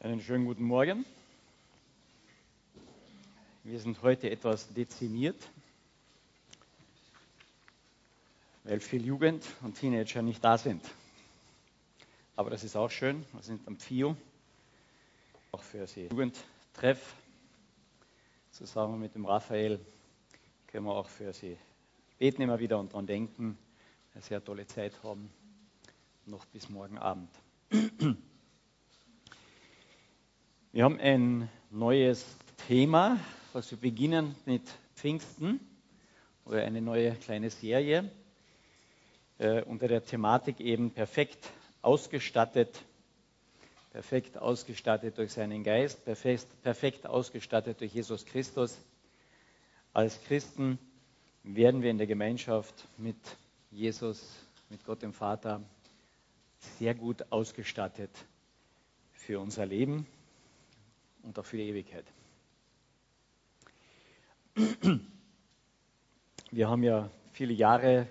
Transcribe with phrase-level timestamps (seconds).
[0.00, 1.04] Einen schönen guten Morgen.
[3.64, 5.50] Wir sind heute etwas dezimiert,
[8.62, 10.84] weil viel Jugend und Teenager nicht da sind.
[12.36, 13.26] Aber das ist auch schön.
[13.32, 14.16] Wir sind am FIO,
[15.50, 17.14] auch für Sie Jugendtreff.
[18.52, 19.80] Zusammen mit dem Raphael
[20.68, 21.58] können wir auch für Sie
[22.18, 23.58] beten immer wieder und daran denken,
[24.14, 25.28] eine sehr tolle Zeit haben,
[26.24, 27.30] noch bis morgen Abend.
[30.70, 32.26] Wir haben ein neues
[32.66, 33.18] Thema,
[33.54, 34.60] was wir beginnen mit
[34.96, 35.60] Pfingsten
[36.44, 38.10] oder eine neue kleine Serie
[39.38, 41.38] äh, unter der Thematik eben perfekt
[41.80, 42.82] ausgestattet,
[43.92, 48.76] perfekt ausgestattet durch seinen Geist, perfekt, perfekt ausgestattet durch Jesus Christus.
[49.94, 50.78] Als Christen
[51.44, 53.16] werden wir in der Gemeinschaft mit
[53.70, 54.22] Jesus,
[54.68, 55.62] mit Gott dem Vater,
[56.78, 58.10] sehr gut ausgestattet
[59.14, 60.06] für unser Leben
[61.28, 62.06] und auch für die Ewigkeit.
[66.50, 68.08] Wir haben ja viele Jahre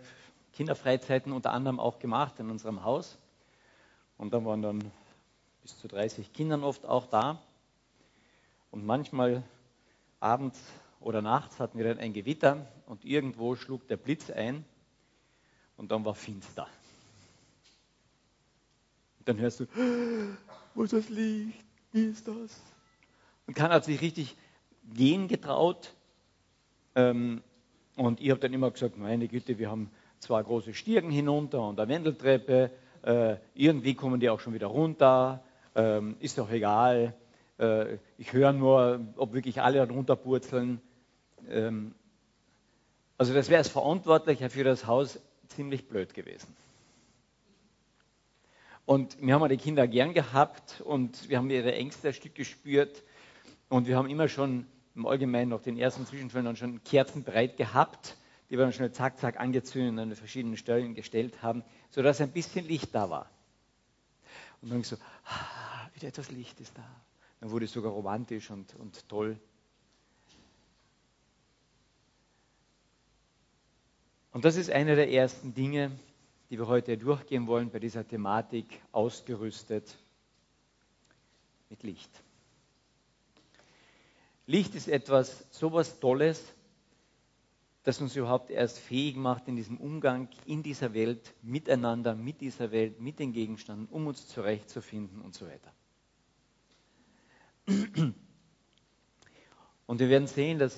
[0.53, 3.17] Kinderfreizeiten unter anderem auch gemacht in unserem Haus.
[4.19, 4.91] Und da waren dann
[5.63, 7.41] bis zu 30 Kindern oft auch da.
[8.69, 9.41] Und manchmal
[10.19, 10.61] abends
[10.99, 14.63] oder nachts hatten wir dann ein Gewitter und irgendwo schlug der Blitz ein
[15.75, 16.67] und dann war finster.
[19.17, 19.65] Und dann hörst du,
[20.75, 21.65] wo ist das Licht?
[21.91, 22.61] Wie ist das?
[23.47, 24.35] Und keiner hat sich richtig
[24.93, 25.93] gehen getraut.
[26.95, 27.41] Ähm,
[27.95, 29.89] und ich habe dann immer gesagt, meine Güte, wir haben
[30.19, 32.71] zwei große Stirgen hinunter und eine Wendeltreppe.
[33.03, 35.43] Äh, irgendwie kommen die auch schon wieder runter.
[35.75, 37.15] Ähm, ist doch egal.
[37.57, 40.81] Äh, ich höre nur, ob wirklich alle runterpurzeln.
[41.49, 41.93] Ähm,
[43.17, 46.55] also das wäre als Verantwortlicher für das Haus ziemlich blöd gewesen.
[48.85, 53.03] Und wir haben die Kinder gern gehabt und wir haben ihre Ängste ein Stück gespürt.
[53.69, 54.65] Und wir haben immer schon
[54.95, 58.17] im Allgemeinen nach den ersten Zwischenfällen schon Kerzen bereit gehabt,
[58.49, 62.31] die wir dann schnell zack, zack angezündet und an verschiedenen Stellen gestellt haben, sodass ein
[62.31, 63.29] bisschen Licht da war.
[64.61, 64.95] Und dann so,
[65.25, 66.85] ah, wieder etwas Licht ist da.
[67.39, 69.37] Dann wurde es sogar romantisch und, und toll.
[74.31, 75.91] Und das ist eine der ersten Dinge,
[76.49, 79.97] die wir heute durchgehen wollen bei dieser Thematik, ausgerüstet
[81.69, 82.09] mit Licht.
[84.47, 86.41] Licht ist etwas so was Tolles,
[87.83, 92.71] das uns überhaupt erst fähig macht in diesem Umgang in dieser Welt, miteinander, mit dieser
[92.71, 95.73] Welt, mit den Gegenständen, um uns zurechtzufinden und so weiter.
[99.85, 100.77] Und wir werden sehen, dass,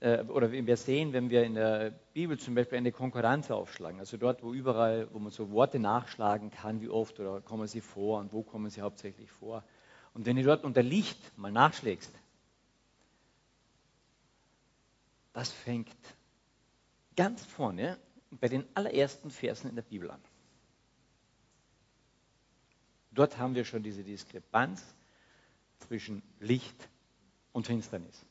[0.00, 4.16] äh, oder wir sehen, wenn wir in der Bibel zum Beispiel eine Konkurrenz aufschlagen, also
[4.16, 8.18] dort, wo überall, wo man so Worte nachschlagen kann, wie oft oder kommen sie vor
[8.18, 9.62] und wo kommen sie hauptsächlich vor.
[10.14, 12.12] Und wenn du dort unter Licht mal nachschlägst,
[15.34, 15.90] das fängt
[17.16, 17.98] ganz vorne
[18.30, 20.20] bei den allerersten Versen in der Bibel an.
[23.10, 24.82] Dort haben wir schon diese Diskrepanz
[25.80, 26.88] zwischen Licht
[27.52, 28.24] und Finsternis.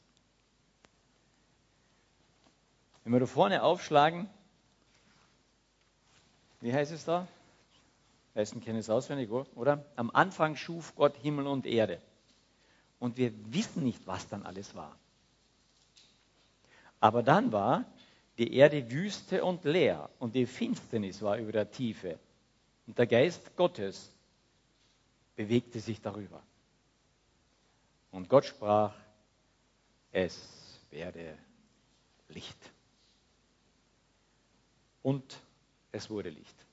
[3.04, 4.30] Wenn wir da vorne aufschlagen,
[6.62, 7.28] wie heißt es da?
[8.34, 9.86] Meisten kennen es auswendig, oder?
[9.96, 12.02] Am Anfang schuf Gott Himmel und Erde.
[13.00, 14.98] Und wir wissen nicht, was dann alles war.
[17.04, 17.84] Aber dann war
[18.38, 22.18] die Erde wüste und leer und die Finsternis war über der Tiefe.
[22.88, 24.10] Und der Geist Gottes
[25.36, 26.42] bewegte sich darüber.
[28.10, 28.96] Und Gott sprach,
[30.14, 31.38] es werde
[32.30, 32.72] Licht.
[35.02, 35.42] Und
[35.92, 36.66] es wurde Licht.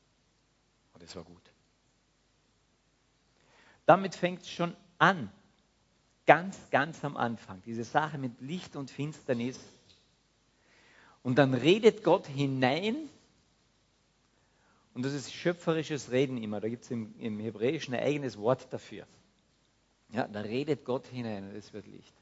[0.94, 1.42] Und es war gut.
[3.84, 5.28] Damit fängt es schon an.
[6.24, 7.60] Ganz, ganz am Anfang.
[7.62, 9.58] Diese Sache mit Licht und Finsternis
[11.22, 12.96] und dann redet Gott hinein.
[14.94, 16.60] Und das ist schöpferisches Reden immer.
[16.60, 19.06] Da gibt es im, im, Hebräischen ein eigenes Wort dafür.
[20.12, 22.14] Ja, da redet Gott hinein und es wird Licht.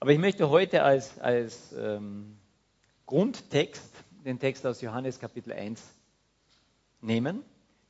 [0.00, 2.36] Aber ich möchte heute als, als ähm,
[3.06, 3.92] Grundtext
[4.24, 5.80] den Text aus Johannes Kapitel 1
[7.00, 7.44] nehmen,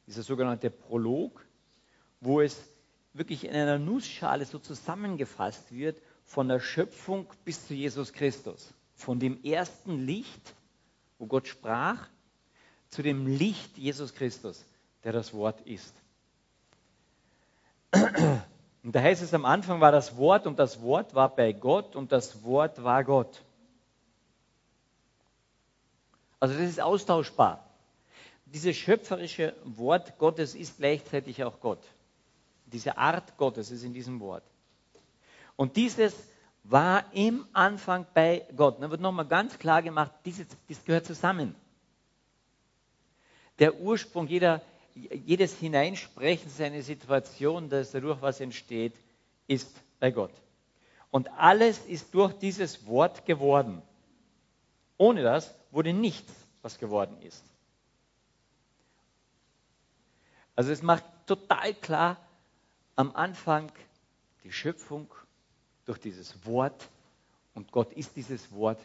[0.06, 1.46] dieser sogenannte Prolog,
[2.20, 2.62] wo es
[3.14, 6.02] wirklich in einer Nussschale so zusammengefasst wird,
[6.32, 8.72] von der Schöpfung bis zu Jesus Christus.
[8.94, 10.54] Von dem ersten Licht,
[11.18, 12.08] wo Gott sprach,
[12.88, 14.64] zu dem Licht Jesus Christus,
[15.04, 15.94] der das Wort ist.
[17.92, 21.94] Und da heißt es, am Anfang war das Wort und das Wort war bei Gott
[21.96, 23.42] und das Wort war Gott.
[26.40, 27.62] Also das ist austauschbar.
[28.46, 31.84] dieses schöpferische Wort Gottes ist gleichzeitig auch Gott.
[32.64, 34.44] Diese Art Gottes ist in diesem Wort.
[35.56, 36.14] Und dieses
[36.64, 38.80] war im Anfang bei Gott.
[38.80, 41.54] Da wird nochmal ganz klar gemacht, dieses, das gehört zusammen.
[43.58, 44.62] Der Ursprung jeder,
[44.94, 48.94] jedes Hineinsprechen seine Situation, dass dadurch was entsteht,
[49.46, 50.32] ist bei Gott.
[51.10, 53.82] Und alles ist durch dieses Wort geworden.
[54.96, 56.32] Ohne das wurde nichts,
[56.62, 57.44] was geworden ist.
[60.54, 62.16] Also es macht total klar
[62.94, 63.70] am Anfang
[64.44, 65.12] die Schöpfung
[65.84, 66.88] durch dieses Wort
[67.54, 68.80] und Gott ist dieses Wort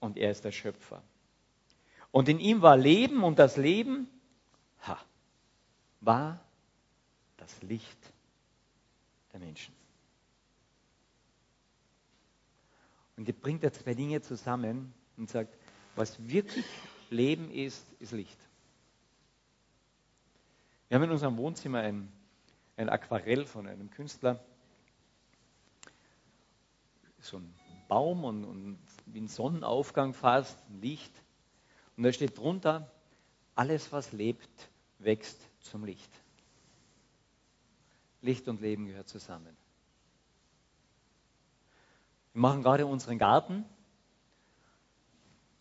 [0.00, 1.02] und er ist der Schöpfer.
[2.10, 4.08] Und in ihm war Leben und das Leben
[4.86, 4.98] ha,
[6.00, 6.40] war
[7.38, 7.98] das Licht
[9.32, 9.74] der Menschen.
[13.16, 15.56] Und er bringt da zwei Dinge zusammen und sagt,
[15.96, 16.66] was wirklich
[17.10, 18.38] Leben ist, ist Licht.
[20.88, 22.12] Wir haben in unserem Wohnzimmer ein,
[22.76, 24.42] ein Aquarell von einem Künstler,
[27.22, 27.54] so ein
[27.88, 31.12] Baum und, und wie ein Sonnenaufgang fast, ein Licht.
[31.96, 32.90] Und da steht drunter,
[33.54, 36.10] alles was lebt, wächst zum Licht.
[38.20, 39.56] Licht und Leben gehört zusammen.
[42.32, 43.64] Wir machen gerade unseren Garten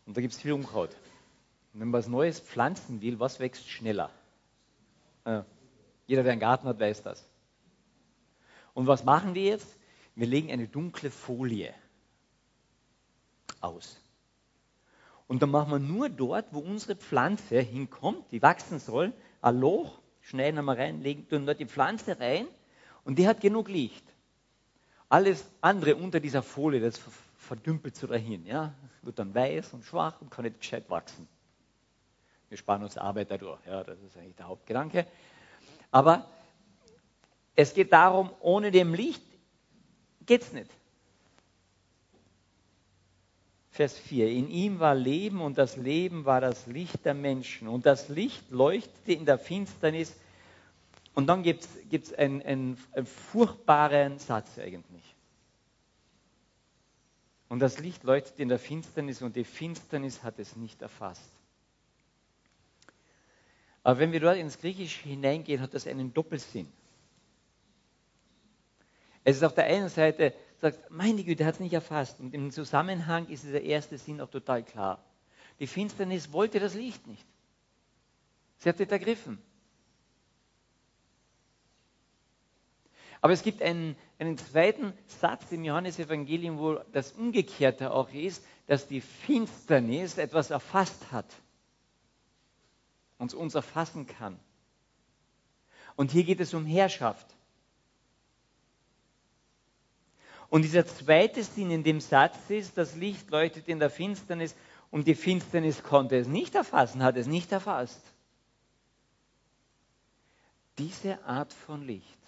[0.06, 0.92] und da gibt es viel Unkraut.
[1.74, 4.10] Und wenn man was Neues pflanzen will, was wächst schneller?
[5.25, 5.42] Äh,
[6.08, 7.28] jeder, der einen Garten hat, weiß das.
[8.74, 9.81] Und was machen wir jetzt?
[10.16, 11.74] Wir legen eine dunkle Folie
[13.62, 14.00] aus.
[15.28, 20.02] Und dann machen wir nur dort, wo unsere Pflanze hinkommt, die wachsen soll, ein Loch,
[20.19, 22.48] schneiden wir rein, legen tun dort die Pflanze rein
[23.06, 24.04] und die hat genug Licht.
[25.08, 27.00] Alles andere unter dieser Folie, das
[27.38, 31.28] verdümpelt so dahin, ja, wird dann weiß und schwach und kann nicht gescheit wachsen.
[32.50, 35.08] Wir sparen uns Arbeit dadurch, ja, das ist eigentlich der Hauptgedanke.
[35.92, 36.25] Aber
[37.56, 39.22] es geht darum, ohne dem Licht
[40.25, 40.69] geht es nicht.
[43.71, 44.29] Vers 4.
[44.29, 47.68] In ihm war Leben und das Leben war das Licht der Menschen.
[47.68, 50.15] Und das Licht leuchtete in der Finsternis.
[51.13, 55.15] Und dann gibt es einen, einen, einen furchtbaren Satz eigentlich.
[57.47, 61.29] Und das Licht leuchtet in der Finsternis und die Finsternis hat es nicht erfasst.
[63.83, 66.71] Aber wenn wir dort ins Griechische hineingehen, hat das einen Doppelsinn.
[69.23, 72.19] Es ist auf der einen Seite, sagt, meine Güte, hat es nicht erfasst.
[72.19, 75.03] Und im Zusammenhang ist dieser erste Sinn auch total klar.
[75.59, 77.25] Die Finsternis wollte das Licht nicht.
[78.57, 79.41] Sie hat es ergriffen.
[83.21, 88.88] Aber es gibt einen, einen zweiten Satz im Johannesevangelium, wo das Umgekehrte auch ist, dass
[88.88, 91.27] die Finsternis etwas erfasst hat,
[93.19, 94.39] uns uns erfassen kann.
[95.95, 97.27] Und hier geht es um Herrschaft.
[100.51, 104.53] Und dieser zweite Sinn in dem Satz ist, das Licht leuchtet in der Finsternis
[104.92, 108.01] und die Finsternis konnte es nicht erfassen, hat es nicht erfasst.
[110.77, 112.19] Diese Art von Licht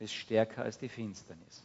[0.00, 1.64] ist stärker als die Finsternis.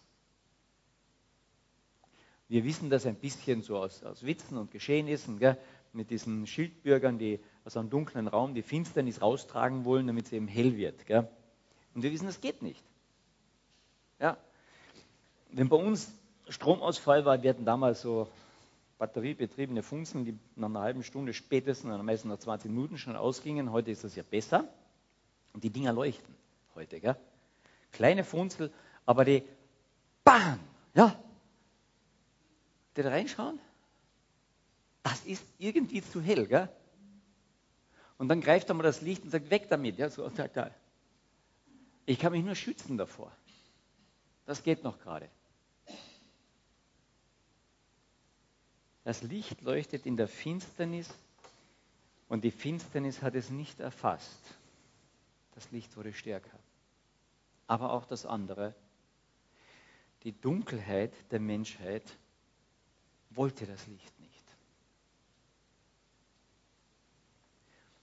[2.49, 5.57] Wir wissen das ein bisschen so aus, aus Witzen und Geschehnissen, gell?
[5.91, 10.47] mit diesen Schildbürgern, die aus einem dunklen Raum die Finsternis raustragen wollen, damit sie eben
[10.47, 11.07] hell wird.
[11.07, 11.27] Gell?
[11.95, 12.88] Und wir wissen, das geht nicht.
[14.19, 14.37] Ja.
[15.51, 16.11] Wenn bei uns
[16.47, 18.29] Stromausfall war, wir hatten damals so
[18.97, 23.71] batteriebetriebene Funzeln, die nach einer halben Stunde spätestens, meistens nach 20 Minuten schon ausgingen.
[23.71, 24.67] Heute ist das ja besser.
[25.53, 26.35] Und die Dinger leuchten
[26.75, 26.99] heute.
[26.99, 27.15] Gell?
[27.91, 28.71] Kleine Funzel,
[29.05, 29.43] aber die
[30.23, 30.59] BAM!
[30.93, 31.15] Ja.
[32.95, 33.59] Die da reinschauen?
[35.01, 36.45] Das ist irgendwie zu hell.
[36.45, 36.69] Gell?
[38.17, 39.97] Und dann greift er mal das Licht und sagt, weg damit.
[39.97, 40.29] Ja, so,
[42.05, 43.31] ich kann mich nur schützen davor.
[44.49, 45.29] Das geht noch gerade.
[49.03, 51.07] Das Licht leuchtet in der Finsternis
[52.29, 54.41] und die Finsternis hat es nicht erfasst.
[55.53, 56.57] Das Licht wurde stärker.
[57.67, 58.73] Aber auch das andere.
[60.23, 62.17] Die Dunkelheit der Menschheit
[63.29, 64.55] wollte das Licht nicht.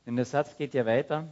[0.06, 1.26] Denn der Satz geht ja weiter.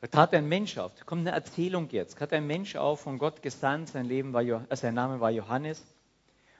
[0.00, 3.00] Da tat ein Mensch auf, da kommt eine Erzählung jetzt, da tat ein Mensch auf,
[3.00, 5.84] von Gott gesandt, sein, Leben war, äh, sein Name war Johannes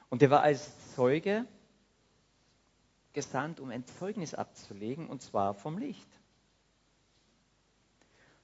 [0.09, 1.47] und der war als Zeuge
[3.13, 6.07] gesandt, um ein Zeugnis abzulegen, und zwar vom Licht.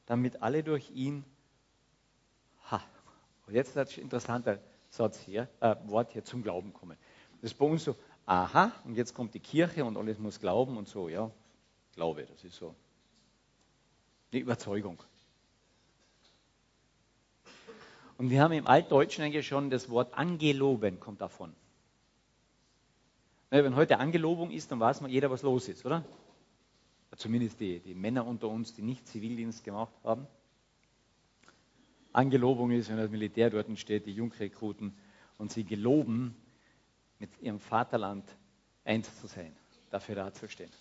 [0.08, 1.24] Damit alle durch ihn,
[2.72, 2.82] ha,
[3.46, 6.98] und jetzt ist das interessanter, Satz her, äh, Wort her, zum Glauben kommen.
[7.42, 10.76] Das ist bei uns so, aha, und jetzt kommt die Kirche und alles muss glauben
[10.76, 11.30] und so, ja,
[11.94, 12.76] Glaube, das ist so
[14.32, 15.02] eine Überzeugung.
[18.18, 21.54] Und wir haben im Altdeutschen eigentlich schon das Wort angeloben, kommt davon.
[23.50, 26.04] Wenn heute Angelobung ist, dann weiß man jeder, was los ist, oder?
[27.16, 30.28] Zumindest die, die Männer unter uns, die nicht Zivildienst gemacht haben.
[32.12, 34.94] Angelobung ist, wenn das Militär dort steht, die Jungrekruten,
[35.38, 36.36] und sie geloben,
[37.20, 38.26] mit ihrem Vaterland
[38.84, 39.56] eins zu sein,
[39.92, 40.72] dafür dazustehen.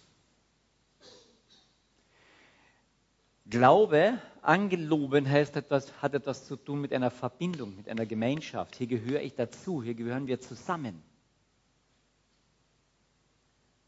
[3.48, 8.74] Glaube, angeloben heißt etwas, hat etwas zu tun mit einer Verbindung, mit einer Gemeinschaft.
[8.74, 11.02] Hier gehöre ich dazu, hier gehören wir zusammen.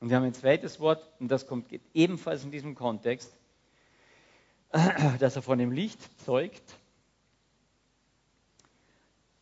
[0.01, 3.37] Und wir haben ein zweites Wort, und das kommt ebenfalls in diesem Kontext,
[5.19, 6.77] dass er von dem Licht zeugt,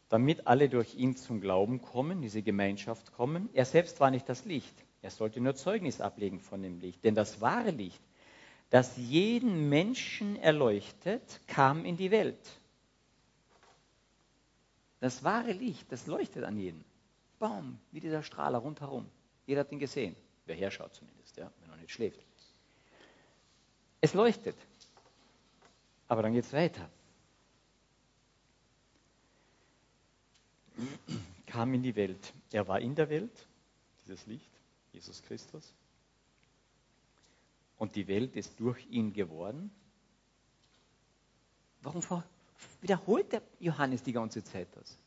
[0.09, 3.51] damit alle durch ihn zum Glauben kommen, diese Gemeinschaft kommen.
[3.53, 7.15] Er selbst war nicht das Licht, er sollte nur Zeugnis ablegen von dem Licht, denn
[7.15, 8.01] das wahre Licht
[8.71, 12.61] das jeden Menschen erleuchtet, kam in die Welt.
[15.01, 16.85] Das wahre Licht, das leuchtet an jeden.
[17.39, 19.07] Baum, wie dieser Strahler rundherum.
[19.47, 20.17] Jeder hat ihn gesehen.
[20.47, 22.25] Wer herschaut zumindest, ja, wenn er nicht schläft.
[24.01, 24.57] Es leuchtet.
[26.09, 26.89] Aber dann geht es weiter.
[31.47, 32.33] Kam in die Welt.
[32.53, 33.47] Er war in der Welt,
[34.05, 34.51] dieses Licht,
[34.93, 35.75] Jesus Christus
[37.79, 39.71] und die Welt ist durch ihn geworden.
[41.83, 42.03] Warum
[42.81, 44.99] wiederholt der Johannes die ganze Zeit das?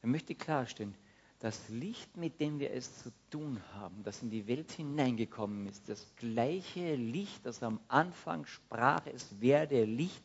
[0.00, 0.94] Er möchte klarstellen,
[1.38, 5.88] das Licht, mit dem wir es zu tun haben, das in die Welt hineingekommen ist,
[5.88, 10.22] das gleiche Licht, das am Anfang sprach, es werde Licht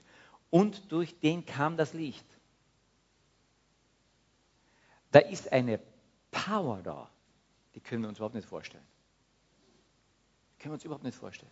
[0.50, 2.26] und durch den kam das Licht.
[5.12, 5.80] Da ist eine
[6.32, 7.10] Power da
[7.78, 8.84] die können wir uns überhaupt nicht vorstellen.
[10.52, 11.52] Die können wir uns überhaupt nicht vorstellen.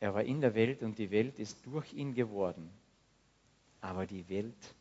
[0.00, 2.70] Er war in der Welt und die Welt ist durch ihn geworden.
[3.82, 4.74] Aber die Welt,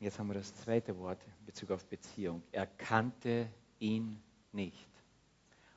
[0.00, 4.20] jetzt haben wir das zweite Wort in Bezug auf Beziehung, er kannte ihn
[4.50, 4.88] nicht.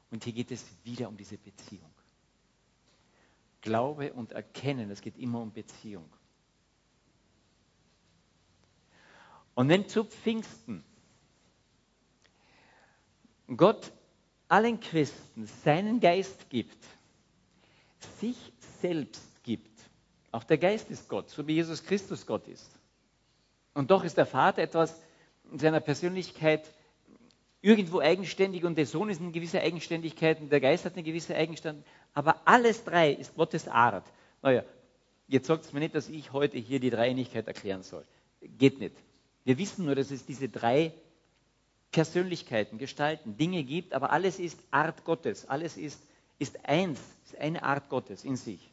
[0.10, 1.94] Und hier geht es wieder um diese Beziehung.
[3.62, 6.10] Glaube und Erkennen, es geht immer um Beziehung.
[9.56, 10.84] Und wenn zu Pfingsten
[13.56, 13.92] Gott
[14.48, 16.84] allen Christen seinen Geist gibt,
[18.20, 18.38] sich
[18.82, 19.72] selbst gibt,
[20.32, 22.70] auch der Geist ist Gott, so wie Jesus Christus Gott ist.
[23.74, 25.00] Und doch ist der Vater etwas
[25.52, 26.72] in seiner Persönlichkeit
[27.62, 31.36] irgendwo eigenständig und der Sohn ist eine gewisse Eigenständigkeit und der Geist hat eine gewisse
[31.36, 31.92] Eigenständigkeit.
[32.14, 34.06] Aber alles drei ist Gottes Art.
[34.42, 34.64] Naja,
[35.28, 38.06] jetzt sagt es mir nicht, dass ich heute hier die Dreieinigkeit erklären soll.
[38.42, 38.96] Geht nicht.
[39.46, 40.94] Wir wissen nur, dass es diese drei
[41.92, 45.48] Persönlichkeiten, Gestalten, Dinge gibt, aber alles ist Art Gottes.
[45.48, 46.02] Alles ist,
[46.40, 48.70] ist eins, ist eine Art Gottes in sich.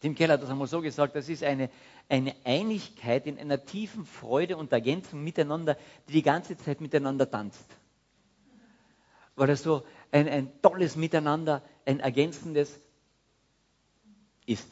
[0.00, 1.70] Tim Keller hat das einmal so gesagt, das ist eine,
[2.08, 5.76] eine Einigkeit in einer tiefen Freude und Ergänzung miteinander,
[6.08, 7.66] die die ganze Zeit miteinander tanzt.
[9.36, 12.80] Weil das so ein, ein tolles Miteinander, ein ergänzendes
[14.44, 14.68] ist.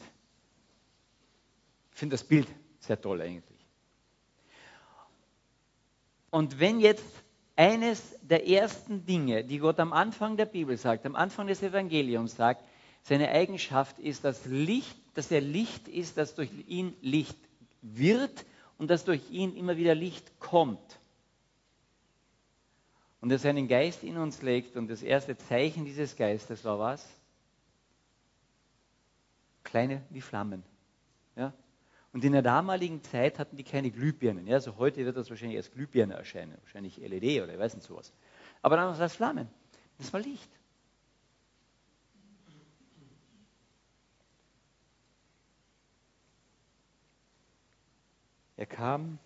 [1.93, 2.47] Ich finde das Bild
[2.79, 3.50] sehr toll eigentlich.
[6.31, 7.05] Und wenn jetzt
[7.55, 12.35] eines der ersten Dinge, die Gott am Anfang der Bibel sagt, am Anfang des Evangeliums
[12.35, 12.63] sagt,
[13.03, 17.37] seine Eigenschaft ist das Licht, dass er Licht ist, dass durch ihn Licht
[17.81, 18.45] wird
[18.77, 20.99] und dass durch ihn immer wieder Licht kommt.
[23.19, 27.07] Und er seinen Geist in uns legt und das erste Zeichen dieses Geistes war was?
[29.63, 30.63] Kleine wie Flammen.
[31.35, 31.53] Ja?
[32.13, 34.45] Und in der damaligen Zeit hatten die keine Glühbirnen.
[34.45, 37.87] Ja, also heute wird das wahrscheinlich als Glühbirne erscheinen, wahrscheinlich LED oder ich weiß nicht
[37.87, 38.13] sowas.
[38.61, 39.47] Aber dann war es Flammen.
[39.97, 40.51] Das war Licht.
[48.57, 49.17] Er kam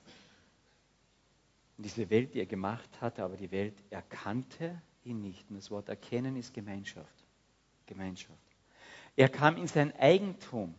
[1.78, 5.50] in diese Welt, die er gemacht hatte, aber die Welt erkannte ihn nicht.
[5.50, 7.26] Und das Wort erkennen ist Gemeinschaft.
[7.86, 8.40] Gemeinschaft.
[9.16, 10.76] Er kam in sein Eigentum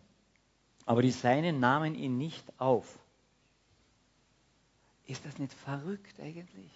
[0.87, 2.99] aber die Seinen nahmen ihn nicht auf.
[5.07, 6.71] Ist das nicht verrückt eigentlich?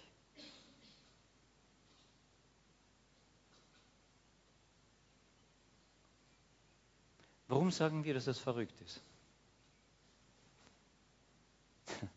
[7.47, 9.01] Warum sagen wir, dass das verrückt ist?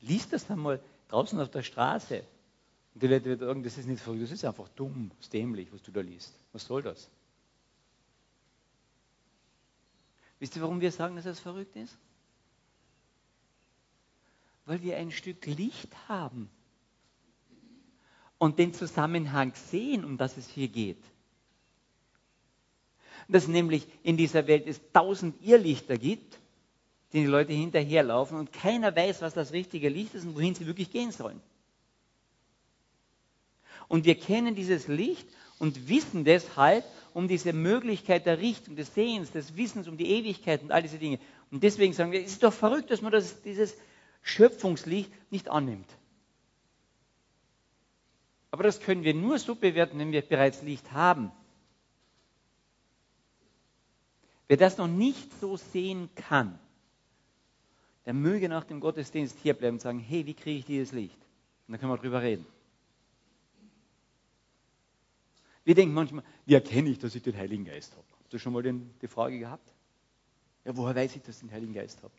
[0.00, 2.24] Lies das dann mal draußen auf der Straße.
[2.94, 5.72] Und die Leute werden sagen, das ist nicht verrückt, das ist einfach dumm, ist dämlich,
[5.72, 6.34] was du da liest.
[6.52, 7.08] Was soll das?
[10.44, 11.96] Wisst ihr, warum wir sagen, dass es verrückt ist?
[14.66, 16.50] Weil wir ein Stück Licht haben
[18.36, 21.02] und den Zusammenhang sehen, um das es hier geht.
[23.26, 26.38] Dass nämlich in dieser Welt es tausend Irrlichter gibt,
[27.14, 30.66] denen die Leute hinterherlaufen und keiner weiß, was das richtige Licht ist und wohin sie
[30.66, 31.40] wirklich gehen sollen.
[33.88, 35.26] Und wir kennen dieses Licht
[35.58, 40.62] und wissen deshalb um diese Möglichkeit der Richtung, des Sehens, des Wissens um die Ewigkeit
[40.62, 41.18] und all diese Dinge.
[41.50, 43.76] Und deswegen sagen wir, es ist doch verrückt, dass man das, dieses
[44.22, 45.88] Schöpfungslicht nicht annimmt.
[48.50, 51.30] Aber das können wir nur so bewerten, wenn wir bereits Licht haben.
[54.48, 56.58] Wer das noch nicht so sehen kann,
[58.06, 61.18] der möge nach dem Gottesdienst hierbleiben und sagen, hey, wie kriege ich dieses Licht?
[61.66, 62.46] Und dann können wir darüber reden.
[65.64, 68.04] Wir denken manchmal, wie erkenne ich, dass ich den Heiligen Geist habe?
[68.20, 69.72] Habt ihr schon mal den, die Frage gehabt?
[70.64, 72.12] Ja, woher weiß ich, dass ich den Heiligen Geist habe?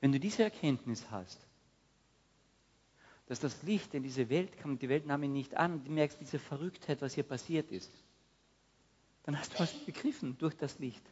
[0.00, 1.40] Wenn du diese Erkenntnis hast,
[3.26, 5.92] dass das Licht in diese Welt kommt, die Welt nahm ihn nicht an, und du
[5.92, 7.90] merkst diese Verrücktheit, was hier passiert ist,
[9.24, 11.02] dann hast du was begriffen durch das Licht.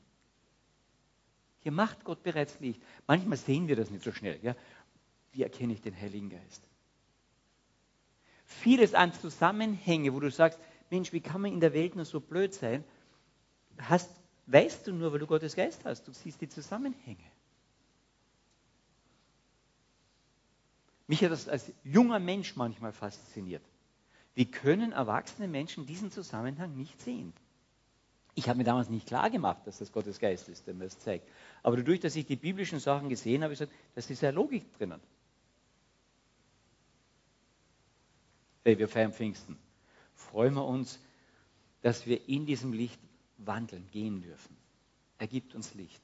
[1.60, 2.80] Hier macht Gott bereits Licht.
[3.06, 4.40] Manchmal sehen wir das nicht so schnell.
[4.42, 4.56] Ja?
[5.32, 6.62] Wie erkenne ich den Heiligen Geist?
[8.50, 10.58] Vieles an Zusammenhänge, wo du sagst,
[10.90, 12.84] Mensch, wie kann man in der Welt nur so blöd sein,
[13.78, 14.10] hast,
[14.46, 16.06] weißt du nur, weil du Gottes Geist hast.
[16.06, 17.24] Du siehst die Zusammenhänge.
[21.06, 23.62] Mich hat das als junger Mensch manchmal fasziniert.
[24.34, 27.32] Wie können erwachsene Menschen diesen Zusammenhang nicht sehen?
[28.34, 30.98] Ich habe mir damals nicht klar gemacht, dass das Gottes Geist ist, der mir das
[30.98, 31.28] zeigt.
[31.62, 34.30] Aber dadurch, dass ich die biblischen Sachen gesehen habe, habe ich gesagt, das ist ja
[34.30, 35.00] Logik drinnen.
[38.62, 39.56] Hey, wir feiern Pfingsten.
[40.14, 41.00] Freuen wir uns,
[41.82, 43.00] dass wir in diesem Licht
[43.38, 44.56] wandeln, gehen dürfen.
[45.18, 46.02] Er gibt uns Licht.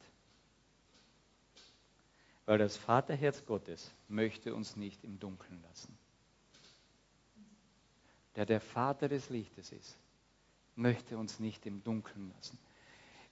[2.47, 5.97] Weil das Vaterherz Gottes möchte uns nicht im Dunkeln lassen.
[8.37, 9.99] Der der Vater des Lichtes ist,
[10.77, 12.59] möchte uns nicht im Dunkeln lassen.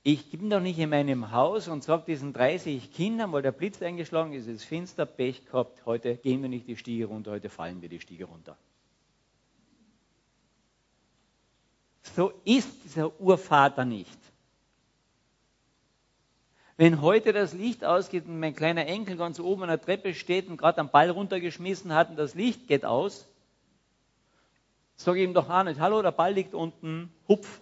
[0.03, 3.81] Ich bin doch nicht in meinem Haus und sage diesen 30 Kindern, weil der Blitz
[3.81, 7.49] eingeschlagen ist, es ist finster, Pech gehabt, heute gehen wir nicht die Stiege runter, heute
[7.49, 8.59] fallen wir die Stiege runter.
[12.15, 14.19] So ist dieser Urvater nicht.
[16.77, 20.49] Wenn heute das Licht ausgeht und mein kleiner Enkel ganz oben an der Treppe steht
[20.49, 23.27] und gerade am Ball runtergeschmissen hat und das Licht geht aus,
[24.97, 27.61] sage ich ihm doch auch nicht, hallo, der Ball liegt unten, hupf.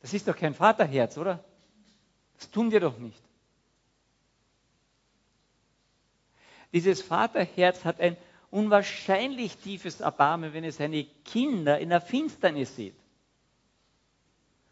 [0.00, 1.44] Das ist doch kein Vaterherz, oder?
[2.38, 3.22] Das tun wir doch nicht.
[6.72, 8.16] Dieses Vaterherz hat ein
[8.50, 12.96] unwahrscheinlich tiefes Erbarmen, wenn es seine Kinder in der Finsternis sieht.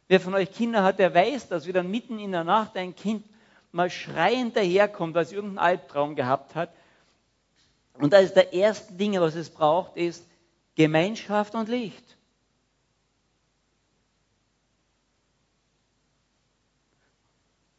[0.08, 3.24] Wer von euch Kinder hat, der weiß, dass wieder mitten in der Nacht ein Kind
[3.72, 6.72] mal schreiend daherkommt, weil es irgendeinen Albtraum gehabt hat.
[7.94, 10.26] Und eines der ersten Dinge, was es braucht, ist
[10.74, 12.16] Gemeinschaft und Licht.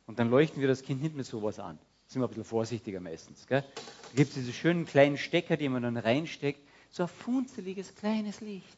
[0.06, 1.80] Und dann leuchten wir das Kind nicht mit sowas an.
[2.10, 3.46] Sind wir ein bisschen vorsichtiger meistens.
[3.46, 3.62] Gell?
[3.62, 6.60] Da gibt es diese schönen kleinen Stecker, die man dann reinsteckt.
[6.90, 8.78] So ein funzeliges kleines Licht.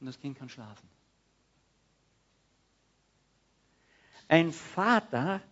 [0.00, 0.88] Und das Kind kann schlafen.
[4.26, 5.42] Ein Vater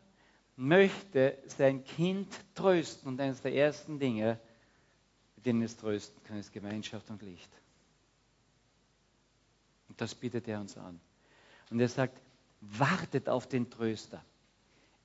[0.56, 4.40] möchte sein Kind trösten und eines der ersten Dinge,
[5.36, 7.50] mit denen es trösten kann, ist Gemeinschaft und Licht.
[9.90, 10.98] Und das bietet er uns an.
[11.70, 12.18] Und er sagt,
[12.62, 14.24] wartet auf den Tröster.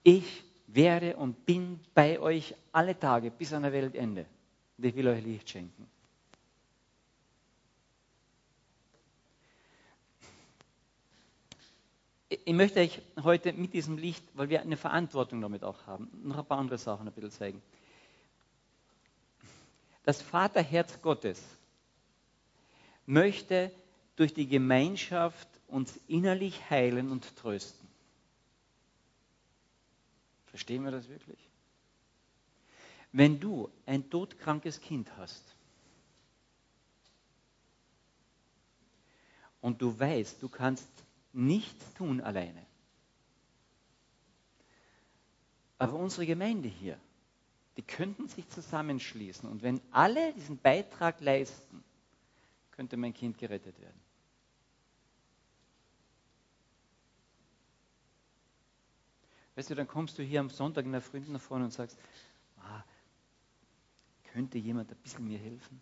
[0.04, 4.26] Ich werde und bin bei euch alle Tage bis an der Weltende.
[4.78, 5.88] Und ich will euch Licht schenken.
[12.45, 16.38] ich möchte euch heute mit diesem Licht, weil wir eine Verantwortung damit auch haben, noch
[16.38, 17.62] ein paar andere Sachen ein bisschen zeigen.
[20.04, 21.41] Das Vaterherz Gottes
[23.06, 23.71] möchte
[24.15, 27.83] durch die Gemeinschaft uns innerlich heilen und trösten.
[30.54, 31.50] Verstehen wir das wirklich?
[33.12, 35.44] Wenn du ein todkrankes Kind hast
[39.62, 40.88] und du weißt, du kannst
[41.32, 42.63] nichts tun alleine.
[45.80, 47.00] Aber unsere Gemeinde hier,
[47.76, 51.84] die könnten sich zusammenschließen und wenn alle diesen Beitrag leisten,
[52.70, 54.03] könnte mein Kind gerettet werden.
[59.56, 61.98] Weißt du, dann kommst du hier am Sonntag in der Früh nach vorne und sagst,
[62.58, 62.84] ah,
[64.24, 65.82] könnte jemand ein bisschen mir helfen?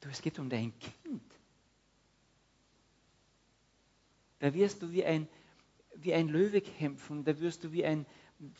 [0.00, 1.22] Du, es geht um dein Kind.
[4.38, 5.28] Da wirst du wie ein,
[5.96, 8.06] wie ein Löwe kämpfen, da wirst du wie ein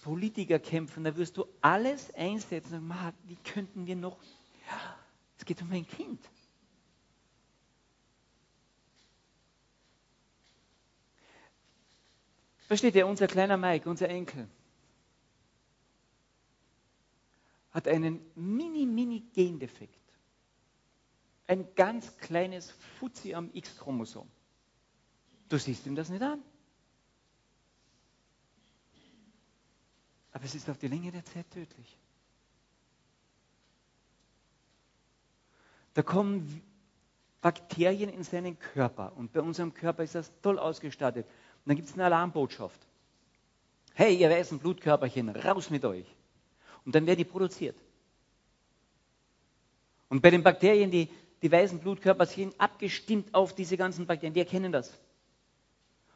[0.02, 2.74] Politiker kämpfen, da wirst du alles einsetzen.
[2.74, 4.18] Und, Ma, wie könnten wir noch?
[5.38, 6.20] Es geht um mein Kind.
[12.70, 14.48] Versteht ihr, unser kleiner Mike, unser Enkel,
[17.72, 19.98] hat einen mini-mini-Gendefekt.
[21.48, 24.30] Ein ganz kleines Fuzzi am X-Chromosom.
[25.48, 26.40] Du siehst ihm das nicht an.
[30.30, 31.98] Aber es ist auf die Länge der Zeit tödlich.
[35.94, 36.62] Da kommen
[37.40, 41.26] Bakterien in seinen Körper und bei unserem Körper ist das toll ausgestattet.
[41.70, 42.80] Dann gibt es eine Alarmbotschaft.
[43.94, 46.04] Hey, ihr weißen Blutkörperchen, raus mit euch.
[46.84, 47.76] Und dann werden die produziert.
[50.08, 51.08] Und bei den Bakterien, die,
[51.40, 54.98] die weißen Blutkörperchen abgestimmt auf diese ganzen Bakterien, die erkennen das.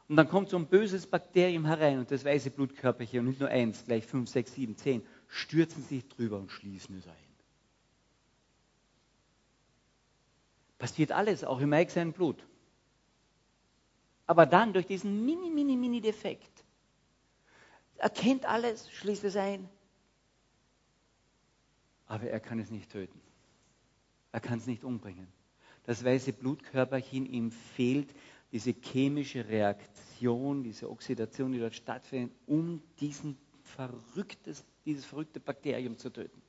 [0.08, 3.48] Und dann kommt so ein böses Bakterium herein und das weiße Blutkörperchen, und nicht nur
[3.48, 7.14] eins, gleich fünf, sechs, sieben, zehn, stürzen sich drüber und schließen es ein.
[10.78, 12.44] Passiert alles, auch im Mike sein Blut.
[14.26, 16.64] Aber dann durch diesen mini, mini, mini Defekt
[17.98, 19.68] erkennt alles, schließt es ein.
[22.06, 23.20] Aber er kann es nicht töten.
[24.32, 25.28] Er kann es nicht umbringen.
[25.84, 28.14] Das weiße Blutkörperchen ihm fehlt
[28.52, 36.10] diese chemische Reaktion, diese Oxidation, die dort stattfindet, um diesen verrücktes, dieses verrückte Bakterium zu
[36.10, 36.42] töten.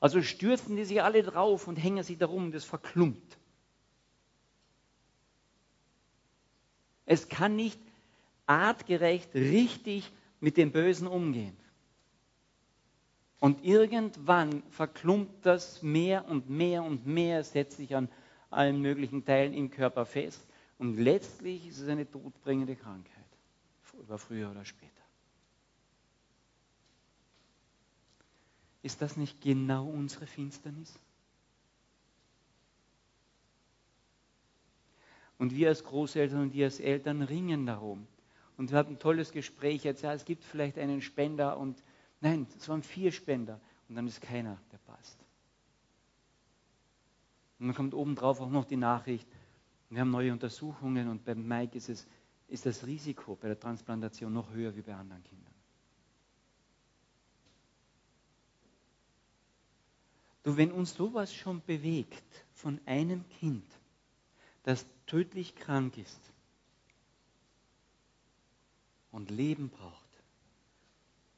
[0.00, 3.38] Also stürzen die sich alle drauf und hängen sich darum, das verklumpt.
[7.06, 7.80] Es kann nicht
[8.46, 11.56] artgerecht richtig mit dem Bösen umgehen.
[13.38, 18.08] Und irgendwann verklumpt das mehr und mehr und mehr, setzt sich an
[18.50, 20.46] allen möglichen Teilen im Körper fest.
[20.78, 23.24] Und letztlich ist es eine todbringende Krankheit,
[24.00, 24.92] über früher oder später.
[28.82, 30.98] Ist das nicht genau unsere Finsternis?
[35.38, 38.06] Und wir als Großeltern und wir als Eltern ringen darum.
[38.56, 41.82] Und wir hatten ein tolles Gespräch jetzt, ja, es gibt vielleicht einen Spender und
[42.20, 45.18] nein, es waren vier Spender und dann ist keiner, der passt.
[47.58, 49.28] Und dann kommt obendrauf auch noch die Nachricht,
[49.90, 52.06] wir haben neue Untersuchungen und beim Mike ist, es,
[52.48, 55.46] ist das Risiko bei der Transplantation noch höher wie bei anderen Kindern.
[60.42, 63.64] Du, wenn uns sowas schon bewegt von einem Kind,
[64.66, 66.20] das tödlich krank ist
[69.12, 70.10] und Leben braucht,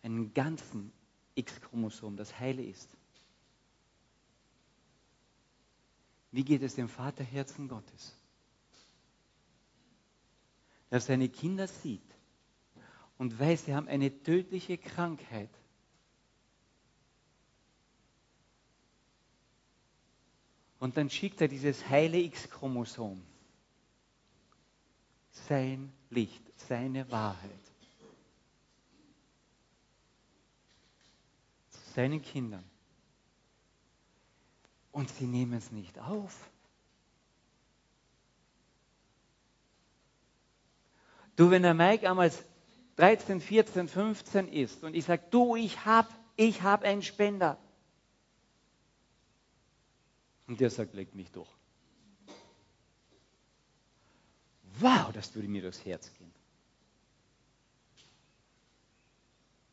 [0.03, 0.91] einen ganzen
[1.35, 2.88] X-Chromosom, das heile ist.
[6.33, 8.17] Wie geht es dem Vaterherzen Gottes?
[10.91, 12.11] Der seine Kinder sieht
[13.19, 15.51] und weiß, sie haben eine tödliche Krankheit.
[20.79, 23.23] Und dann schickt er dieses heile X-Chromosom,
[25.31, 27.51] sein Licht, seine Wahrheit,
[31.71, 32.64] zu seinen Kindern.
[34.93, 36.49] Und sie nehmen es nicht auf.
[41.37, 42.33] Du, wenn der Mike einmal
[42.97, 47.59] 13, 14, 15 ist und ich sage, du, ich habe ich hab einen Spender,
[50.48, 51.48] und der sagt, leg mich durch.
[54.80, 56.32] Wow, das würde mir durchs Herz gehen.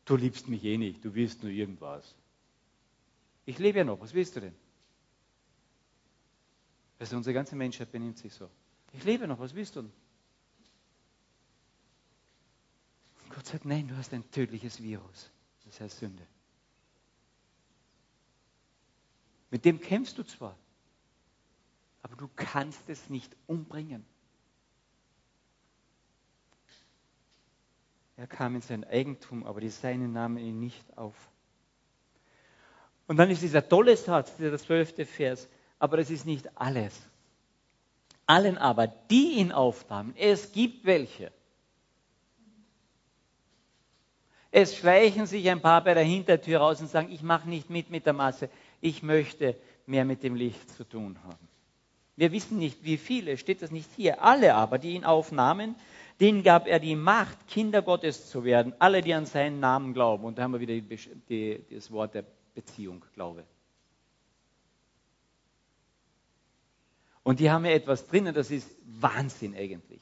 [0.04, 2.14] Du liebst mich eh nicht, du willst nur irgendwas.
[3.44, 4.54] Ich lebe ja noch, was willst du denn?
[6.98, 8.48] Also unsere ganze Menschheit benimmt sich so.
[8.92, 9.92] Ich lebe noch, was willst du denn?
[13.30, 15.30] Gott sagt, nein, du hast ein tödliches Virus.
[15.64, 16.26] Das heißt Sünde.
[19.50, 20.56] Mit dem kämpfst du zwar,
[22.06, 24.06] aber du kannst es nicht umbringen.
[28.16, 31.16] Er kam in sein Eigentum, aber die Seinen nahmen ihn nicht auf.
[33.08, 35.48] Und dann ist dieser tolle Satz, der zwölfte Vers,
[35.80, 36.96] aber das ist nicht alles.
[38.24, 41.32] Allen aber, die ihn aufnahmen, es gibt welche.
[44.52, 47.90] Es schleichen sich ein paar bei der Hintertür raus und sagen, ich mache nicht mit
[47.90, 48.48] mit der Masse,
[48.80, 51.45] ich möchte mehr mit dem Licht zu tun haben.
[52.16, 54.22] Wir wissen nicht, wie viele, steht das nicht hier.
[54.22, 55.74] Alle aber, die ihn aufnahmen,
[56.18, 58.72] denen gab er die Macht, Kinder Gottes zu werden.
[58.78, 60.24] Alle, die an seinen Namen glauben.
[60.24, 60.98] Und da haben wir wieder die,
[61.28, 62.24] die, das Wort der
[62.54, 63.44] Beziehung, Glaube.
[67.22, 70.00] Und die haben ja etwas drinnen, das ist Wahnsinn eigentlich.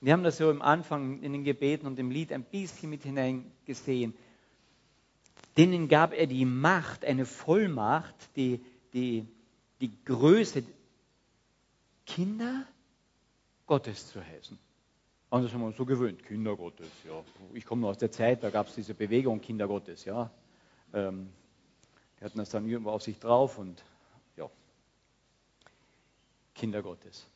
[0.00, 3.04] Wir haben das so am Anfang in den Gebeten und im Lied ein bisschen mit
[3.04, 4.14] hineingesehen.
[5.56, 9.26] Denen gab er die Macht, eine Vollmacht, die, die,
[9.80, 10.64] die Größe,
[12.06, 12.66] Kinder
[13.66, 14.58] Gottes zu heißen.
[15.30, 17.24] Und das haben wir uns so gewöhnt, Kinder Gottes, ja.
[17.54, 20.30] Ich komme nur aus der Zeit, da gab es diese Bewegung Kinder Gottes, ja.
[20.92, 21.32] Ähm,
[22.20, 23.82] die hatten das dann irgendwo auf sich drauf und
[24.36, 24.50] ja,
[26.54, 27.26] Kinder Gottes.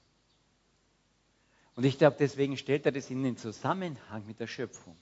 [1.75, 4.97] Und ich glaube, deswegen stellt er das in den Zusammenhang mit der Schöpfung.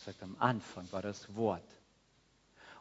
[0.00, 1.68] Er sagt, am Anfang war das Wort.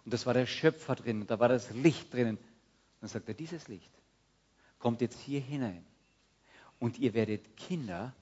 [0.05, 2.37] Und das war der Schöpfer drin und da war das Licht drinnen.
[2.99, 3.91] Dann sagt er, dieses Licht
[4.79, 5.85] kommt jetzt hier hinein.
[6.83, 8.13] Und ihr werdet Kinder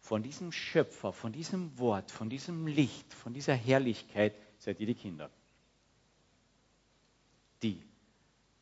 [0.00, 4.96] von diesem Schöpfer, von diesem Wort, von diesem Licht, von dieser Herrlichkeit, seid ihr die
[4.96, 5.30] Kinder.
[7.62, 7.80] Die,